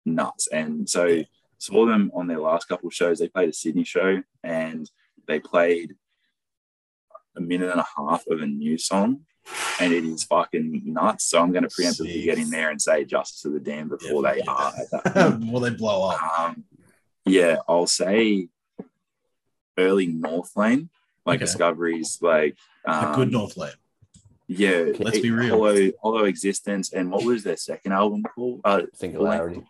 [0.04, 0.46] nuts.
[0.48, 1.22] And so Yeah.
[1.58, 3.18] saw them on their last couple of shows.
[3.18, 4.90] They played a Sydney show and
[5.26, 5.94] they played
[7.36, 9.24] a minute and a half of a new song.
[9.80, 11.24] And it is fucking nuts.
[11.24, 14.22] So I'm going to preemptively get in there and say Justice of the Damned before
[14.22, 15.50] Yeah, they are at that point.
[15.52, 16.38] Will they blow up?
[16.38, 16.64] Um,
[17.24, 18.48] yeah, I'll say
[19.80, 20.88] early Northlane,
[21.26, 21.44] like Okay.
[21.46, 22.56] Discoveries, like
[22.86, 23.74] um, a good Northlane.
[24.46, 25.50] yeah, Let's it- be real.
[25.50, 28.60] Hollow, Hollow Existence, and what was their second album called?
[28.64, 29.62] Uh, Singularity.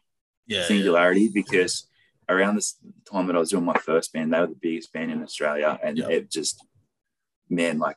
[0.46, 0.64] Yeah.
[0.64, 1.86] Singularity, because
[2.28, 2.76] around this
[3.11, 5.78] time that I was doing my first band, they were the biggest band in Australia,
[5.82, 6.08] and Yeah.
[6.08, 6.64] it just,
[7.48, 7.96] man, like,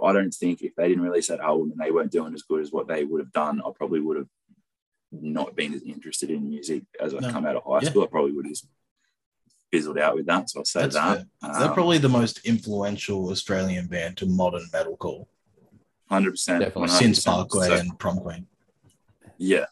[0.00, 2.60] I don't think if they didn't release that album and they weren't doing as good
[2.60, 4.28] as what they would have done, I probably would have
[5.10, 7.30] not been as interested in music as I No.
[7.32, 7.90] come out of high Yeah.
[7.90, 8.04] school.
[8.04, 8.66] I probably would have just
[9.72, 10.48] fizzled out with that.
[10.50, 11.26] So I'll say That's that.
[11.40, 15.26] They're Um, probably the most influential Australian band to modern metalcore
[16.08, 16.88] hundred percent, Definitely.
[16.90, 18.46] since Parkway So- and Prom Queen.
[19.38, 19.64] Yeah.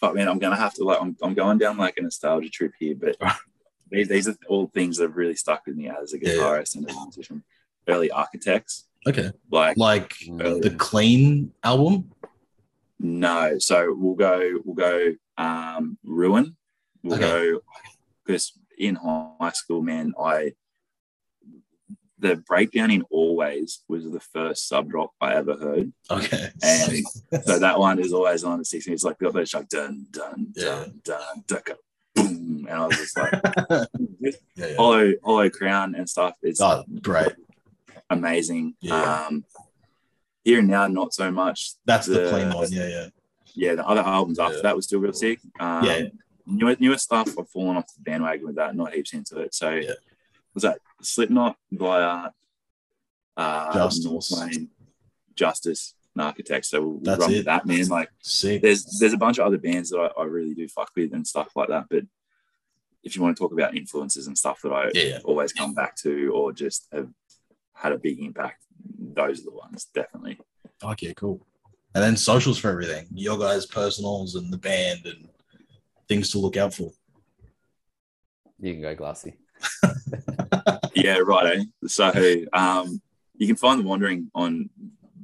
[0.00, 2.72] But man, I'm gonna have to like I'm, I'm going down like a nostalgia trip
[2.78, 3.16] here, but
[3.90, 6.32] these, these are all things that have really stuck with me as a Yeah.
[6.34, 7.44] guitarist and a musician.
[7.86, 8.86] Early architects.
[9.06, 9.30] Okay.
[9.50, 10.62] Like Like Mm.
[10.62, 12.10] the clean album?
[12.98, 16.56] no, so we'll go we'll go um ruin.
[17.04, 17.22] We'll Okay.
[17.52, 17.60] go
[18.26, 20.52] because in high school, man, I
[22.20, 25.92] the breakdown in always was the first sub drop I ever heard.
[26.10, 26.48] Okay.
[26.62, 27.04] And
[27.44, 28.92] so that one is always on the 16.
[28.92, 30.86] It's like got those like dun dun Yeah.
[31.04, 31.76] dun dun dun
[32.16, 32.66] boom.
[32.68, 33.32] And I was just like
[34.18, 34.74] yeah, yeah.
[34.76, 36.34] Hollow Hollow Crown and stuff.
[36.42, 37.32] It's Oh, great.
[38.10, 38.74] amazing.
[38.80, 39.26] Yeah.
[39.28, 39.44] Um
[40.42, 41.74] here and now not so much.
[41.84, 42.66] That's the, The- clean one.
[42.72, 43.06] Yeah, yeah.
[43.54, 45.38] Yeah, the other albums after that was still real sick.
[45.60, 46.02] Um Yeah.
[46.48, 49.54] Newer newer stuff I've fallen off the bandwagon with that, not heaps into it.
[49.54, 49.92] So Yeah.
[50.54, 52.30] was that Slipknot via
[53.36, 54.06] uh Justice.
[54.06, 54.68] Northlane,
[55.34, 56.70] Justice and Architects.
[56.70, 57.36] So we'll, That's run it.
[57.38, 57.86] with that man.
[57.88, 58.62] Like Sick.
[58.62, 61.26] there's there's a bunch of other bands that I, I really do fuck with and
[61.26, 61.86] stuff like that.
[61.90, 62.04] But
[63.04, 65.18] if you want to talk about influences and stuff that I Yeah, yeah.
[65.24, 67.08] always come back to or just have
[67.74, 68.64] had a big impact,
[68.98, 70.38] those are the ones definitely.
[70.80, 71.46] Fuck yeah, cool.
[71.94, 73.06] And then socials for everything.
[73.14, 75.28] Your guys' personals and the band and
[76.08, 76.90] things to look out for.
[78.60, 79.34] You can go glassy.
[80.94, 81.58] Yeah, right.
[81.58, 81.64] Eh?
[81.86, 82.10] So
[82.52, 83.00] um,
[83.36, 84.68] you can find the wandering on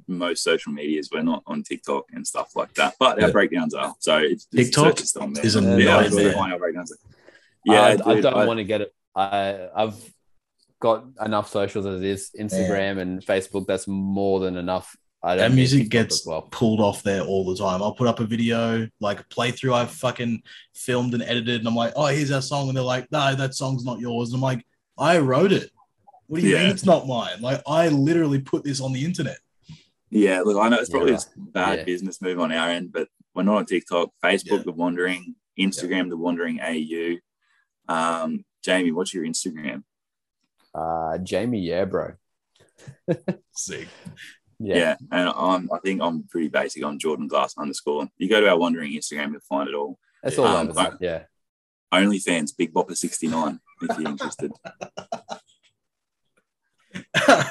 [0.07, 1.09] most social medias.
[1.13, 3.27] We're not on TikTok and stuff like that, but Yeah.
[3.27, 3.95] our breakdowns are.
[3.99, 5.45] So it's just TikTok search us on there.
[5.45, 6.03] is a yeah, nightmare.
[6.03, 6.93] that's where you find our breakdowns.
[7.65, 8.95] Yeah, I, I don't I- want to get it.
[9.17, 10.15] I I've
[10.81, 12.31] got enough socials as it is.
[12.39, 13.67] Instagram and Facebook.
[13.67, 14.95] That's more than enough.
[15.25, 16.43] I That music gets well.
[16.43, 17.83] pulled off there all the time.
[17.83, 20.43] I'll put up a video, like a playthrough I've fucking
[20.75, 22.69] filmed and edited, and I'm like, oh, here's our song.
[22.69, 24.29] And they're like, no, that song's not yours.
[24.29, 24.67] And I'm like,
[24.99, 25.71] I wrote it.
[26.27, 26.65] What do you Yeah.
[26.65, 27.41] mean it's not mine?
[27.41, 29.39] Like, I literally put this on the internet.
[30.11, 31.19] Yeah, look, I know it's probably Yeah.
[31.37, 31.85] a bad Yeah.
[31.85, 34.63] business move on our end, but we're not on TikTok, Facebook, Yeah.
[34.67, 37.17] The Wandering, Instagram, The Wandering AU.
[37.89, 39.85] Um, Jamie, what's your Instagram?
[40.75, 42.13] Uh, Jamie, yeah, bro.
[43.55, 43.89] Sick.
[44.59, 48.09] Yeah, Yeah, and I'm, I think I'm pretty basic on Jordan Glass underscore.
[48.19, 49.99] You go to our Wandering Instagram, you'll find it all.
[50.23, 50.95] that's all Um, over that.
[51.01, 51.25] Yeah,
[51.93, 54.53] OnlyFans, Big Bopper 69, if you're interested.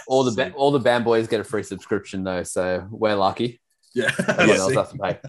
[0.08, 3.60] all the ba- all the band boys get a free subscription though, so we're lucky.
[3.94, 4.10] yeah.
[4.28, 4.78] Everyone else Sick.
[4.78, 5.20] has to pay.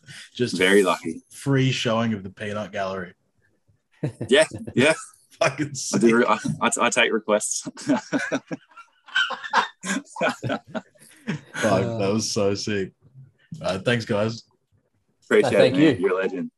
[0.34, 1.22] Just Very lucky.
[1.30, 3.14] free showing of the peanut gallery.
[4.28, 4.44] Yeah,
[4.74, 4.92] yeah.
[5.40, 6.00] Fucking I, sick.
[6.02, 7.66] do, I, I, I take requests.
[11.54, 12.12] Fuck, that uh.
[12.12, 12.92] was so sick.
[13.62, 14.44] All right, thanks, guys.
[15.24, 15.96] Appreciate Thank it, man.
[16.00, 16.08] you.
[16.08, 16.50] You're a legend.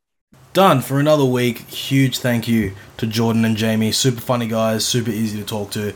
[0.53, 1.59] Done for another week.
[1.59, 3.93] Huge thank you to Jordan and Jamie.
[3.93, 5.93] Super funny guys, super easy to talk to.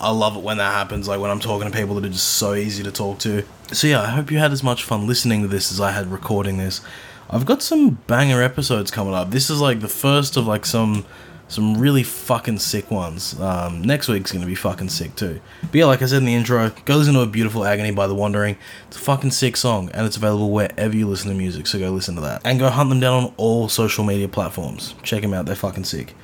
[0.00, 2.36] I love it when that happens, like when I'm talking to people that are just
[2.36, 3.44] so easy to talk to.
[3.72, 6.10] So, yeah, I hope you had as much fun listening to this as I had
[6.10, 6.80] recording this.
[7.28, 9.30] I've got some banger episodes coming up.
[9.30, 11.04] This is like the first of like some
[11.48, 13.38] some really fucking sick ones.
[13.40, 15.40] Um, next week's gonna be fucking sick too.
[15.62, 18.06] But yeah, like I said in the intro, go listen to a beautiful agony by
[18.06, 18.56] The Wandering.
[18.86, 21.66] It's a fucking sick song, and it's available wherever you listen to music.
[21.66, 24.94] So go listen to that, and go hunt them down on all social media platforms.
[25.02, 26.14] Check them out; they're fucking sick.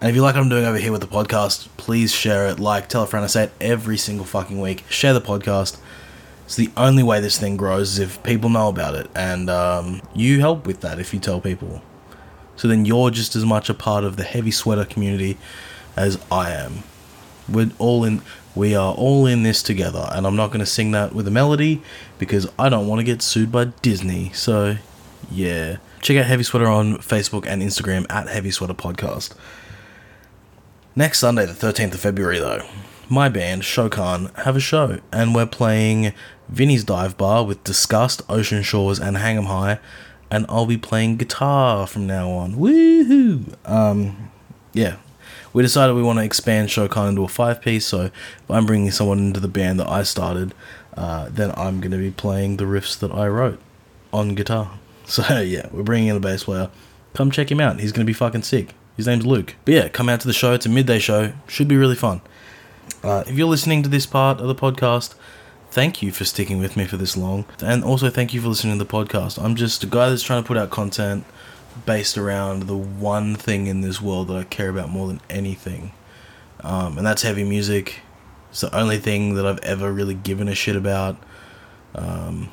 [0.00, 2.58] And if you like what I'm doing over here with the podcast, please share it,
[2.58, 3.24] like, tell a friend.
[3.24, 4.84] I say it every single fucking week.
[4.90, 5.78] Share the podcast.
[6.44, 10.02] It's the only way this thing grows is if people know about it, and um,
[10.14, 11.80] you help with that if you tell people.
[12.56, 15.38] So then you're just as much a part of the heavy sweater community
[15.96, 16.84] as I am.
[17.48, 18.22] We're all in.
[18.54, 21.30] We are all in this together, and I'm not going to sing that with a
[21.30, 21.82] melody
[22.18, 24.30] because I don't want to get sued by Disney.
[24.32, 24.76] So,
[25.28, 29.34] yeah, check out Heavy Sweater on Facebook and Instagram at Heavy Sweater Podcast.
[30.94, 32.64] Next Sunday, the 13th of February, though,
[33.08, 36.12] my band, Shokan, have a show, and we're playing
[36.48, 39.80] Vinny's Dive Bar with Disgust, Ocean Shores, and Hang 'em High,
[40.30, 42.54] and I'll be playing guitar from now on.
[42.54, 43.54] Woohoo!
[43.68, 44.30] Um,
[44.72, 44.96] yeah.
[45.52, 48.90] We decided we want to expand Shokan into a five piece, so if I'm bringing
[48.90, 50.52] someone into the band that I started,
[50.96, 53.60] uh, then I'm going to be playing the riffs that I wrote
[54.12, 54.72] on guitar.
[55.06, 56.70] So yeah, we're bringing in a bass player.
[57.12, 57.78] Come check him out.
[57.78, 58.70] He's gonna be fucking sick.
[58.96, 59.54] His name's Luke.
[59.66, 60.54] But yeah, come out to the show.
[60.54, 61.34] It's a midday show.
[61.46, 62.22] Should be really fun.
[63.02, 65.14] Uh, if you're listening to this part of the podcast,
[65.74, 68.78] thank you for sticking with me for this long, and also thank you for listening
[68.78, 69.42] to the podcast.
[69.42, 71.24] I'm just a guy that's trying to put out content
[71.84, 75.90] based around the one thing in this world that I care about more than anything,
[76.60, 78.02] um, and that's heavy music.
[78.50, 81.16] It's the only thing that I've ever really given a shit about.
[81.96, 82.50] Um,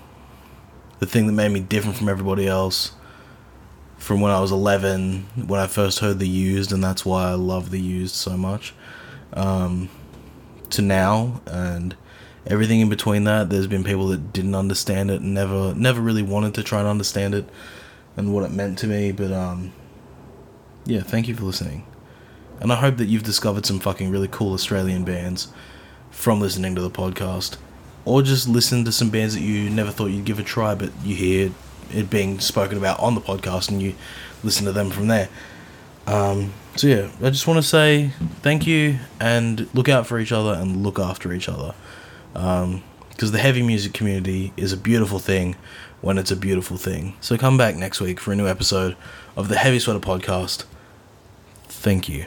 [0.98, 2.94] the thing that made me different from everybody else
[3.98, 7.34] from when I was 11 when I first heard the used and that's why I
[7.34, 8.74] love the used so much
[9.34, 9.90] um,
[10.72, 11.96] to now and
[12.48, 16.24] everything in between that there's been people that didn't understand it and never never really
[16.24, 17.48] wanted to try and understand it
[18.18, 19.72] and what it meant to me but um
[20.86, 21.86] yeah thank you for listening
[22.62, 25.48] and I hope that you've discovered some fucking really cool Australian bands
[26.12, 27.58] from listening to the podcast
[28.06, 30.92] or just listen to some bands that you never thought you'd give a try, but
[31.04, 31.52] you hear
[31.92, 33.96] it being spoken about on the podcast and you
[34.44, 35.28] listen to them from there.
[36.06, 38.12] Um, so yeah, I just want to say
[38.44, 41.74] thank you and look out for each other and look after each other.
[42.36, 45.56] Um, because the heavy music community is a beautiful thing
[46.02, 47.16] when it's a beautiful thing.
[47.22, 48.98] So come back next week for a new episode
[49.38, 50.66] of the Heavy Sweater Podcast.
[51.66, 52.26] Thank you.